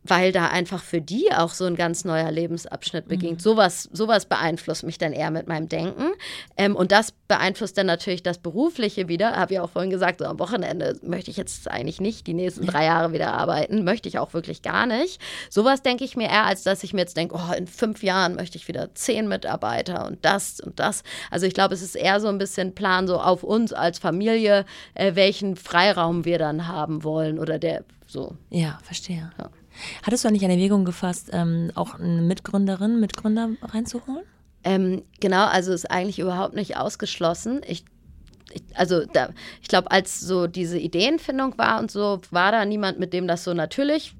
weil 0.07 0.31
da 0.31 0.47
einfach 0.47 0.83
für 0.83 1.01
die 1.01 1.31
auch 1.33 1.51
so 1.51 1.65
ein 1.65 1.75
ganz 1.75 2.05
neuer 2.05 2.29
Lebensabschnitt 2.31 3.07
beginnt. 3.07 3.39
Mhm. 3.39 3.39
Sowas, 3.39 3.89
sowas 3.91 4.25
beeinflusst 4.25 4.83
mich 4.83 4.97
dann 4.97 5.13
eher 5.13 5.31
mit 5.31 5.47
meinem 5.47 5.67
Denken. 5.67 6.11
Ähm, 6.57 6.75
und 6.75 6.91
das 6.91 7.11
beeinflusst 7.27 7.77
dann 7.77 7.87
natürlich 7.87 8.21
das 8.21 8.37
Berufliche 8.37 9.07
wieder. 9.07 9.35
Habe 9.35 9.53
ich 9.53 9.59
auch 9.59 9.69
vorhin 9.69 9.89
gesagt, 9.89 10.19
so 10.19 10.25
am 10.25 10.37
Wochenende 10.37 10.99
möchte 11.01 11.31
ich 11.31 11.37
jetzt 11.37 11.69
eigentlich 11.69 11.99
nicht 11.99 12.27
die 12.27 12.35
nächsten 12.35 12.67
drei 12.67 12.85
Jahre 12.85 13.13
wieder 13.13 13.33
arbeiten. 13.33 13.83
Möchte 13.83 14.07
ich 14.07 14.19
auch 14.19 14.33
wirklich 14.33 14.61
gar 14.61 14.85
nicht. 14.85 15.19
Sowas 15.49 15.81
denke 15.81 16.03
ich 16.03 16.15
mir 16.15 16.29
eher, 16.29 16.45
als 16.45 16.61
dass 16.61 16.83
ich 16.83 16.93
mir 16.93 17.01
jetzt 17.01 17.17
denke, 17.17 17.35
oh, 17.35 17.53
in 17.53 17.65
fünf 17.65 18.03
Jahren 18.03 18.35
möchte 18.35 18.57
ich 18.57 18.67
wieder 18.67 18.93
zehn 18.93 19.27
Mitarbeiter 19.27 20.05
und 20.05 20.23
das 20.23 20.59
und 20.59 20.79
das. 20.79 21.01
Also 21.31 21.47
ich 21.47 21.55
glaube, 21.55 21.73
es 21.73 21.81
ist 21.81 21.95
eher 21.95 22.19
so 22.19 22.27
ein 22.27 22.37
bisschen 22.37 22.75
Plan 22.75 23.07
so 23.07 23.19
auf 23.19 23.43
uns 23.43 23.73
als 23.73 23.97
Familie, 23.97 24.65
äh, 24.93 25.15
welchen 25.15 25.55
Freiraum 25.55 26.25
wir 26.25 26.37
dann 26.37 26.67
haben 26.67 27.03
wollen 27.03 27.39
oder 27.39 27.57
der 27.57 27.83
so. 28.07 28.35
Ja, 28.49 28.77
verstehe. 28.83 29.31
Ja. 29.37 29.49
Hattest 30.03 30.23
du 30.23 30.27
eigentlich 30.27 30.43
eine 30.43 30.53
Erwägung 30.53 30.85
gefasst, 30.85 31.29
ähm, 31.33 31.71
auch 31.75 31.95
eine 31.95 32.21
Mitgründerin, 32.21 32.99
Mitgründer 32.99 33.49
reinzuholen? 33.61 34.23
Ähm, 34.63 35.03
genau, 35.19 35.45
also 35.45 35.73
ist 35.73 35.91
eigentlich 35.91 36.19
überhaupt 36.19 36.55
nicht 36.55 36.77
ausgeschlossen. 36.77 37.61
Ich 37.67 37.85
ich, 38.51 38.63
also 38.75 39.05
da, 39.05 39.29
ich 39.61 39.67
glaube, 39.67 39.91
als 39.91 40.19
so 40.19 40.47
diese 40.47 40.77
Ideenfindung 40.77 41.57
war 41.57 41.79
und 41.79 41.91
so, 41.91 42.21
war 42.31 42.51
da 42.51 42.63
niemand, 42.65 42.99
mit 42.99 43.11
dem 43.11 43.27
das 43.27 43.43
so 43.43 43.53
natürlich 43.53 44.13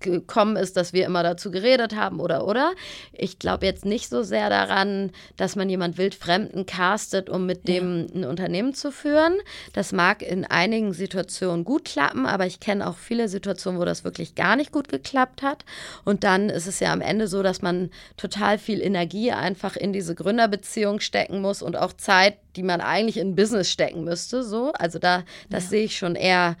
gekommen 0.00 0.56
ist, 0.56 0.76
dass 0.76 0.92
wir 0.92 1.04
immer 1.04 1.22
dazu 1.22 1.50
geredet 1.50 1.94
haben 1.96 2.20
oder 2.20 2.46
oder. 2.46 2.72
Ich 3.12 3.38
glaube 3.38 3.66
jetzt 3.66 3.84
nicht 3.84 4.08
so 4.08 4.22
sehr 4.22 4.48
daran, 4.48 5.10
dass 5.36 5.56
man 5.56 5.68
jemand 5.68 5.98
wildfremden 5.98 6.66
castet, 6.66 7.28
um 7.28 7.46
mit 7.46 7.66
dem 7.68 8.06
ja. 8.08 8.14
ein 8.14 8.24
Unternehmen 8.24 8.74
zu 8.74 8.92
führen. 8.92 9.34
Das 9.72 9.92
mag 9.92 10.22
in 10.22 10.44
einigen 10.44 10.92
Situationen 10.92 11.64
gut 11.64 11.84
klappen, 11.84 12.26
aber 12.26 12.46
ich 12.46 12.60
kenne 12.60 12.86
auch 12.88 12.96
viele 12.96 13.28
Situationen, 13.28 13.80
wo 13.80 13.84
das 13.84 14.04
wirklich 14.04 14.34
gar 14.34 14.56
nicht 14.56 14.72
gut 14.72 14.88
geklappt 14.88 15.42
hat. 15.42 15.64
Und 16.04 16.24
dann 16.24 16.48
ist 16.48 16.66
es 16.66 16.80
ja 16.80 16.92
am 16.92 17.00
Ende 17.00 17.26
so, 17.26 17.42
dass 17.42 17.60
man 17.60 17.90
total 18.16 18.58
viel 18.58 18.80
Energie 18.80 19.32
einfach 19.32 19.76
in 19.76 19.92
diese 19.92 20.14
Gründerbeziehung 20.14 21.00
stecken 21.00 21.40
muss 21.40 21.60
und 21.60 21.76
auch 21.76 21.92
Zeit, 21.92 22.38
die 22.58 22.64
man 22.64 22.80
eigentlich 22.80 23.16
in 23.16 23.36
Business 23.36 23.70
stecken 23.70 24.02
müsste. 24.02 24.42
So, 24.42 24.72
also 24.72 24.98
da, 24.98 25.22
das 25.48 25.64
ja. 25.64 25.70
sehe 25.70 25.84
ich 25.84 25.96
schon 25.96 26.16
eher 26.16 26.56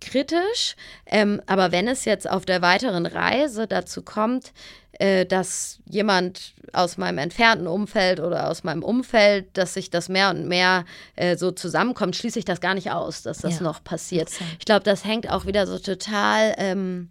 kritisch. 0.00 0.74
Ähm, 1.06 1.40
aber 1.46 1.70
wenn 1.70 1.86
es 1.86 2.04
jetzt 2.04 2.28
auf 2.28 2.44
der 2.44 2.62
weiteren 2.62 3.06
Reise 3.06 3.68
dazu 3.68 4.02
kommt, 4.02 4.52
äh, 4.98 5.24
dass 5.24 5.78
jemand 5.88 6.54
aus 6.72 6.98
meinem 6.98 7.18
entfernten 7.18 7.68
Umfeld 7.68 8.18
oder 8.18 8.50
aus 8.50 8.64
meinem 8.64 8.82
Umfeld, 8.82 9.56
dass 9.56 9.74
sich 9.74 9.88
das 9.88 10.08
mehr 10.08 10.30
und 10.30 10.48
mehr 10.48 10.84
äh, 11.14 11.36
so 11.36 11.52
zusammenkommt, 11.52 12.16
schließe 12.16 12.40
ich 12.40 12.44
das 12.44 12.60
gar 12.60 12.74
nicht 12.74 12.90
aus, 12.90 13.22
dass 13.22 13.38
das 13.38 13.60
ja. 13.60 13.62
noch 13.62 13.84
passiert. 13.84 14.30
Ich 14.58 14.64
glaube, 14.64 14.84
das 14.84 15.04
hängt 15.04 15.30
auch 15.30 15.46
wieder 15.46 15.66
so 15.68 15.78
total. 15.78 16.54
Ähm, 16.58 17.10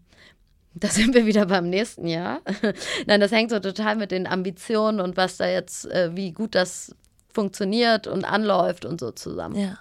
da 0.74 0.89
sind 0.89 1.13
wir 1.13 1.26
wieder 1.26 1.45
beim 1.45 1.69
nächsten 1.69 2.06
Jahr. 2.06 2.41
Nein, 3.08 3.21
das 3.21 3.32
hängt 3.32 3.50
so 3.50 3.60
total 3.60 3.95
mit 3.95 4.12
den 4.12 4.28
Ambitionen 4.28 5.00
und 5.00 5.15
was 5.15 5.38
da 5.38 5.48
jetzt, 5.48 5.86
äh, 5.86 6.15
wie 6.15 6.34
gut 6.34 6.54
das 6.54 6.93
funktioniert 7.36 8.08
und 8.08 8.26
anläuft 8.26 8.86
und 8.86 9.00
so 9.00 9.12
zusammen. 9.12 9.56
Ja. 9.56 9.78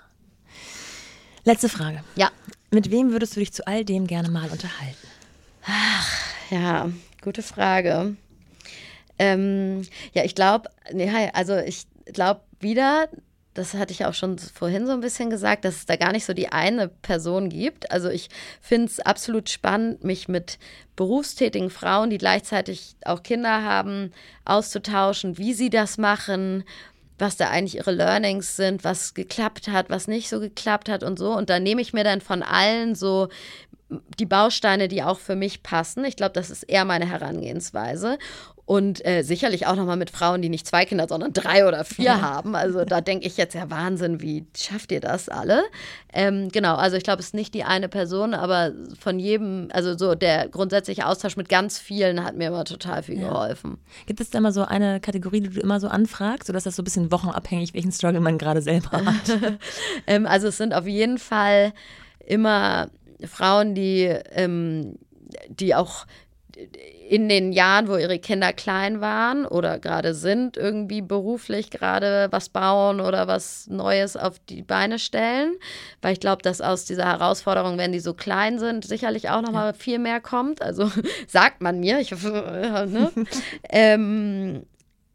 Letzte 1.44 1.68
Frage. 1.68 2.02
Ja. 2.16 2.30
Mit 2.70 2.90
wem 2.90 3.12
würdest 3.12 3.36
du 3.36 3.40
dich 3.40 3.52
zu 3.52 3.66
all 3.66 3.84
dem 3.84 4.06
gerne 4.06 4.28
mal 4.28 4.50
unterhalten? 4.50 5.08
Ja, 6.50 6.90
gute 7.22 7.42
Frage. 7.42 8.16
Ähm, 9.18 9.82
ja, 10.12 10.24
ich 10.24 10.34
glaube, 10.34 10.68
nee, 10.92 11.08
also 11.32 11.56
ich 11.56 11.86
glaube 12.12 12.40
wieder, 12.58 13.08
das 13.54 13.74
hatte 13.74 13.92
ich 13.92 14.04
auch 14.04 14.14
schon 14.14 14.38
vorhin 14.38 14.86
so 14.86 14.92
ein 14.92 15.00
bisschen 15.00 15.30
gesagt, 15.30 15.64
dass 15.64 15.76
es 15.76 15.86
da 15.86 15.94
gar 15.94 16.10
nicht 16.10 16.24
so 16.24 16.34
die 16.34 16.48
eine 16.48 16.88
Person 16.88 17.48
gibt. 17.48 17.92
Also 17.92 18.10
ich 18.10 18.28
finde 18.60 18.86
es 18.86 18.98
absolut 18.98 19.48
spannend, 19.48 20.02
mich 20.02 20.26
mit 20.26 20.58
berufstätigen 20.96 21.70
Frauen, 21.70 22.10
die 22.10 22.18
gleichzeitig 22.18 22.96
auch 23.04 23.22
Kinder 23.22 23.62
haben, 23.62 24.12
auszutauschen, 24.44 25.38
wie 25.38 25.54
sie 25.54 25.70
das 25.70 25.96
machen, 25.96 26.64
was 27.24 27.36
da 27.38 27.48
eigentlich 27.48 27.76
ihre 27.76 27.90
Learnings 27.90 28.54
sind, 28.54 28.84
was 28.84 29.14
geklappt 29.14 29.68
hat, 29.68 29.88
was 29.88 30.08
nicht 30.08 30.28
so 30.28 30.40
geklappt 30.40 30.90
hat 30.90 31.02
und 31.02 31.18
so. 31.18 31.32
Und 31.32 31.48
da 31.48 31.58
nehme 31.58 31.80
ich 31.80 31.94
mir 31.94 32.04
dann 32.04 32.20
von 32.20 32.42
allen 32.42 32.94
so 32.94 33.28
die 34.18 34.26
Bausteine, 34.26 34.88
die 34.88 35.02
auch 35.02 35.18
für 35.18 35.34
mich 35.34 35.62
passen. 35.62 36.04
Ich 36.04 36.16
glaube, 36.16 36.32
das 36.32 36.50
ist 36.50 36.64
eher 36.64 36.84
meine 36.84 37.08
Herangehensweise. 37.08 38.18
Und 38.66 39.04
äh, 39.04 39.22
sicherlich 39.22 39.66
auch 39.66 39.76
nochmal 39.76 39.98
mit 39.98 40.08
Frauen, 40.08 40.40
die 40.40 40.48
nicht 40.48 40.66
zwei 40.66 40.86
Kinder, 40.86 41.06
sondern 41.06 41.34
drei 41.34 41.68
oder 41.68 41.84
vier 41.84 42.04
ja. 42.06 42.20
haben. 42.22 42.56
Also 42.56 42.86
da 42.86 43.02
denke 43.02 43.26
ich 43.26 43.36
jetzt 43.36 43.54
ja 43.54 43.70
Wahnsinn, 43.70 44.22
wie 44.22 44.46
schafft 44.56 44.90
ihr 44.90 45.00
das 45.00 45.28
alle? 45.28 45.64
Ähm, 46.14 46.48
genau, 46.48 46.76
also 46.76 46.96
ich 46.96 47.04
glaube, 47.04 47.20
es 47.20 47.26
ist 47.26 47.34
nicht 47.34 47.52
die 47.52 47.64
eine 47.64 47.90
Person, 47.90 48.32
aber 48.32 48.72
von 48.98 49.18
jedem, 49.18 49.68
also 49.70 49.98
so 49.98 50.14
der 50.14 50.48
grundsätzliche 50.48 51.06
Austausch 51.06 51.36
mit 51.36 51.50
ganz 51.50 51.78
vielen 51.78 52.24
hat 52.24 52.36
mir 52.36 52.48
immer 52.48 52.64
total 52.64 53.02
viel 53.02 53.20
ja. 53.20 53.28
geholfen. 53.28 53.76
Gibt 54.06 54.20
es 54.20 54.30
da 54.30 54.38
immer 54.38 54.52
so 54.52 54.64
eine 54.64 54.98
Kategorie, 54.98 55.42
die 55.42 55.50
du 55.50 55.60
immer 55.60 55.78
so 55.78 55.88
anfragst, 55.88 56.46
sodass 56.46 56.64
das 56.64 56.76
so 56.76 56.80
ein 56.80 56.84
bisschen 56.84 57.12
wochenabhängig, 57.12 57.74
welchen 57.74 57.92
Struggle 57.92 58.20
man 58.20 58.38
gerade 58.38 58.62
selber 58.62 58.92
hat? 59.04 59.58
ähm, 60.06 60.26
also 60.26 60.48
es 60.48 60.56
sind 60.56 60.72
auf 60.72 60.86
jeden 60.86 61.18
Fall 61.18 61.74
immer 62.24 62.88
Frauen, 63.26 63.74
die, 63.74 64.04
ähm, 64.32 64.98
die 65.48 65.74
auch 65.74 66.06
in 67.08 67.28
den 67.28 67.52
Jahren, 67.52 67.88
wo 67.88 67.96
ihre 67.96 68.18
Kinder 68.18 68.52
klein 68.52 69.00
waren 69.00 69.46
oder 69.46 69.78
gerade 69.78 70.14
sind, 70.14 70.56
irgendwie 70.56 71.02
beruflich 71.02 71.70
gerade 71.70 72.28
was 72.30 72.48
bauen 72.48 73.00
oder 73.00 73.26
was 73.26 73.66
Neues 73.68 74.16
auf 74.16 74.38
die 74.48 74.62
Beine 74.62 74.98
stellen. 74.98 75.54
Weil 76.02 76.14
ich 76.14 76.20
glaube, 76.20 76.42
dass 76.42 76.60
aus 76.60 76.84
dieser 76.84 77.06
Herausforderung, 77.06 77.78
wenn 77.78 77.92
die 77.92 78.00
so 78.00 78.14
klein 78.14 78.58
sind, 78.58 78.84
sicherlich 78.84 79.30
auch 79.30 79.42
nochmal 79.42 79.72
ja. 79.72 79.72
viel 79.74 79.98
mehr 79.98 80.20
kommt. 80.20 80.62
Also 80.62 80.90
sagt 81.26 81.60
man 81.60 81.80
mir. 81.80 82.00
Ich 82.00 82.10
ne? 82.22 83.10
ähm, 83.68 84.62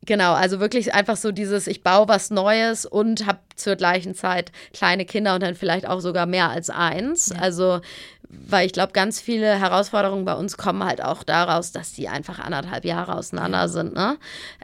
Genau, 0.06 0.34
also 0.34 0.60
wirklich 0.60 0.93
einfach 0.95 1.17
so 1.17 1.32
dieses, 1.32 1.67
ich 1.67 1.84
baue 1.84 2.08
was 2.08 2.32
Neues 2.32 2.86
und 2.86 3.28
habe 3.28 3.39
zur 3.56 3.75
gleichen 3.75 4.15
Zeit 4.15 4.52
kleine 4.73 5.06
Kinder 5.06 5.36
und 5.36 5.43
dann 5.43 5.54
vielleicht 5.54 5.88
auch 5.88 5.99
sogar 5.99 6.25
mehr 6.25 6.49
als 6.49 6.71
eins. 6.71 7.30
Ja. 7.30 7.41
Also, 7.41 7.82
weil 8.30 8.65
ich 8.65 8.74
glaube, 8.74 8.94
ganz 8.94 9.20
viele 9.20 9.60
Herausforderungen 9.60 10.26
bei 10.26 10.36
uns 10.36 10.58
kommen 10.58 10.84
halt 10.84 11.04
auch 11.04 11.24
daraus, 11.24 11.72
dass 11.72 11.94
die 11.94 12.08
einfach 12.08 12.39
anderthalb 12.39 12.86
Jahre 12.86 13.15
auseinander 13.15 13.60
ja. 13.60 13.68
sind. 13.68 13.94
Ne? 13.96 14.18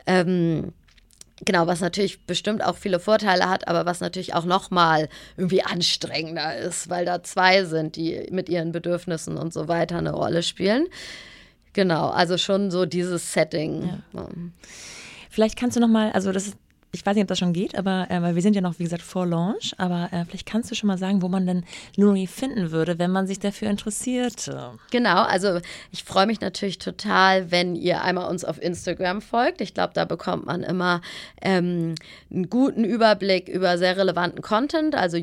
Ähm, 0.05 0.73
Genau, 1.43 1.67
was 1.67 1.81
natürlich 1.81 2.25
bestimmt 2.25 2.63
auch 2.63 2.77
viele 2.77 2.97
Vorteile 2.97 3.49
hat, 3.49 3.67
aber 3.67 3.85
was 3.85 3.99
natürlich 3.99 4.33
auch 4.33 4.45
nochmal 4.45 5.09
irgendwie 5.35 5.63
anstrengender 5.63 6.55
ist, 6.57 6.89
weil 6.89 7.03
da 7.03 7.23
zwei 7.23 7.65
sind, 7.65 7.97
die 7.97 8.27
mit 8.31 8.47
ihren 8.47 8.71
Bedürfnissen 8.71 9.37
und 9.37 9.51
so 9.51 9.67
weiter 9.67 9.97
eine 9.97 10.13
Rolle 10.13 10.43
spielen. 10.43 10.87
Genau, 11.73 12.07
also 12.07 12.37
schon 12.37 12.71
so 12.71 12.85
dieses 12.85 13.33
Setting. 13.33 14.01
Ja. 14.13 14.29
Vielleicht 15.29 15.59
kannst 15.59 15.75
du 15.75 15.81
noch 15.81 15.89
mal, 15.89 16.13
also 16.13 16.31
das 16.31 16.47
ist 16.47 16.57
ich 16.95 17.05
weiß 17.05 17.15
nicht, 17.15 17.23
ob 17.23 17.27
das 17.27 17.39
schon 17.39 17.53
geht, 17.53 17.77
aber 17.77 18.07
äh, 18.09 18.21
weil 18.21 18.35
wir 18.35 18.41
sind 18.41 18.55
ja 18.55 18.61
noch, 18.61 18.79
wie 18.79 18.83
gesagt, 18.83 19.01
vor 19.01 19.25
Launch, 19.25 19.75
aber 19.77 20.09
äh, 20.11 20.25
vielleicht 20.25 20.45
kannst 20.45 20.71
du 20.71 20.75
schon 20.75 20.87
mal 20.87 20.97
sagen, 20.97 21.21
wo 21.21 21.27
man 21.27 21.45
denn 21.45 21.65
Luni 21.97 22.25
finden 22.25 22.71
würde, 22.71 22.97
wenn 22.97 23.11
man 23.11 23.27
sich 23.27 23.39
dafür 23.39 23.69
interessiert. 23.69 24.49
Genau, 24.91 25.23
also 25.23 25.59
ich 25.91 26.03
freue 26.03 26.25
mich 26.25 26.41
natürlich 26.41 26.77
total, 26.79 27.51
wenn 27.51 27.75
ihr 27.75 28.01
einmal 28.01 28.29
uns 28.29 28.45
auf 28.45 28.61
Instagram 28.61 29.21
folgt. 29.21 29.61
Ich 29.61 29.73
glaube, 29.73 29.91
da 29.93 30.05
bekommt 30.05 30.45
man 30.45 30.63
immer 30.63 31.01
ähm, 31.41 31.95
einen 32.31 32.49
guten 32.49 32.85
Überblick 32.85 33.49
über 33.49 33.77
sehr 33.77 33.97
relevanten 33.97 34.41
Content. 34.41 34.95
Also 34.95 35.17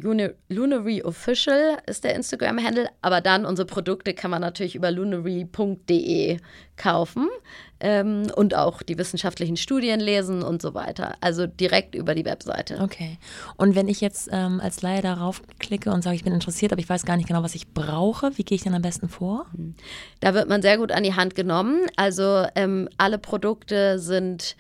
Lunary 0.49 1.03
Official 1.03 1.79
ist 1.87 2.05
der 2.05 2.15
Instagram-Handle, 2.15 2.89
aber 3.01 3.21
dann 3.23 3.47
unsere 3.47 3.67
Produkte 3.67 4.13
kann 4.13 4.31
man 4.31 4.43
natürlich 4.43 4.75
über 4.75 4.91
lunary.de 4.91 6.39
kaufen 6.77 7.29
ähm, 7.81 8.31
und 8.35 8.55
auch 8.55 8.83
die 8.83 8.97
wissenschaftlichen 8.97 9.57
Studien 9.57 10.01
lesen 10.01 10.43
und 10.43 10.63
so 10.63 10.75
weiter. 10.75 11.17
Also 11.21 11.47
direkt 11.47 11.95
über 11.95 12.15
die 12.15 12.25
Webseite. 12.25 12.81
Okay. 12.81 13.19
Und 13.57 13.75
wenn 13.75 13.89
ich 13.89 14.01
jetzt 14.01 14.29
ähm, 14.33 14.61
als 14.61 14.83
Laie 14.83 15.03
darauf 15.03 15.43
klicke 15.59 15.91
und 15.91 16.03
sage, 16.03 16.17
ich 16.17 16.25
bin 16.25 16.33
interessiert, 16.33 16.73
aber 16.73 16.81
ich 16.81 16.89
weiß 16.89 17.05
gar 17.05 17.17
nicht 17.17 17.29
genau, 17.29 17.43
was 17.43 17.55
ich 17.55 17.69
brauche, 17.69 18.37
wie 18.39 18.45
gehe 18.45 18.57
ich 18.57 18.63
dann 18.63 18.75
am 18.75 18.83
besten 18.83 19.09
vor? 19.09 19.47
Da 20.21 20.35
wird 20.35 20.49
man 20.49 20.63
sehr 20.63 20.79
gut 20.79 20.93
an 20.93 21.03
die 21.03 21.15
Hand 21.15 21.35
genommen. 21.35 21.87
Also 21.97 22.47
ähm, 22.55 22.89
alle 22.99 23.19
Produkte 23.19 23.99
sind 23.99 24.57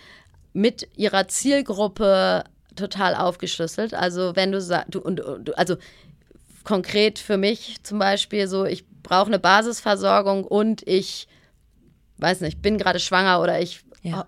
mit 0.53 0.89
ihrer 0.97 1.29
Zielgruppe 1.29 2.45
total 2.77 3.15
aufgeschlüsselt. 3.15 3.95
Also 3.95 4.35
wenn 4.35 4.53
du 4.53 4.61
sagst, 4.61 4.95
du, 4.95 5.01
und, 5.01 5.17
du, 5.17 5.57
also 5.57 5.77
konkret 6.65 7.19
für 7.19 7.37
mich 7.37 7.83
zum 7.83 7.99
Beispiel 7.99 8.49
so, 8.49 8.65
ich 8.65 8.85
brauche 9.03 9.27
eine 9.27 9.39
Basisversorgung 9.39 10.45
und 10.45 10.87
ich 10.87 11.29
weiß 12.23 12.41
nicht, 12.41 12.63
bin 12.63 12.79
gerade 12.79 13.01
schwanger 13.01 13.41
oder 13.41 13.61
ich 13.61 13.85
ja. 14.03 14.27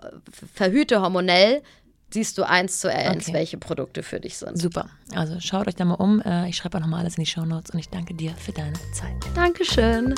verhüte 0.55 1.01
hormonell, 1.01 1.63
siehst 2.11 2.39
du 2.39 2.45
eins 2.45 2.81
zu 2.81 2.93
eins, 2.93 3.25
okay. 3.25 3.35
welche 3.35 3.59
Produkte 3.59 4.03
für 4.03 4.21
dich 4.21 4.37
sind. 4.37 4.57
Super. 4.57 4.89
Also 5.15 5.41
schaut 5.41 5.67
euch 5.67 5.75
da 5.75 5.85
mal 5.85 5.95
um. 5.95 6.21
Äh, 6.21 6.49
ich 6.49 6.57
schreibe 6.57 6.79
auch 6.79 6.83
nochmal 6.83 7.01
alles 7.01 7.17
in 7.17 7.25
die 7.25 7.31
Show 7.31 7.45
Notes 7.45 7.71
und 7.71 7.79
ich 7.79 7.89
danke 7.89 8.15
dir 8.15 8.35
für 8.37 8.53
deine 8.53 8.75
Zeit. 8.93 9.15
Dankeschön. 9.35 10.15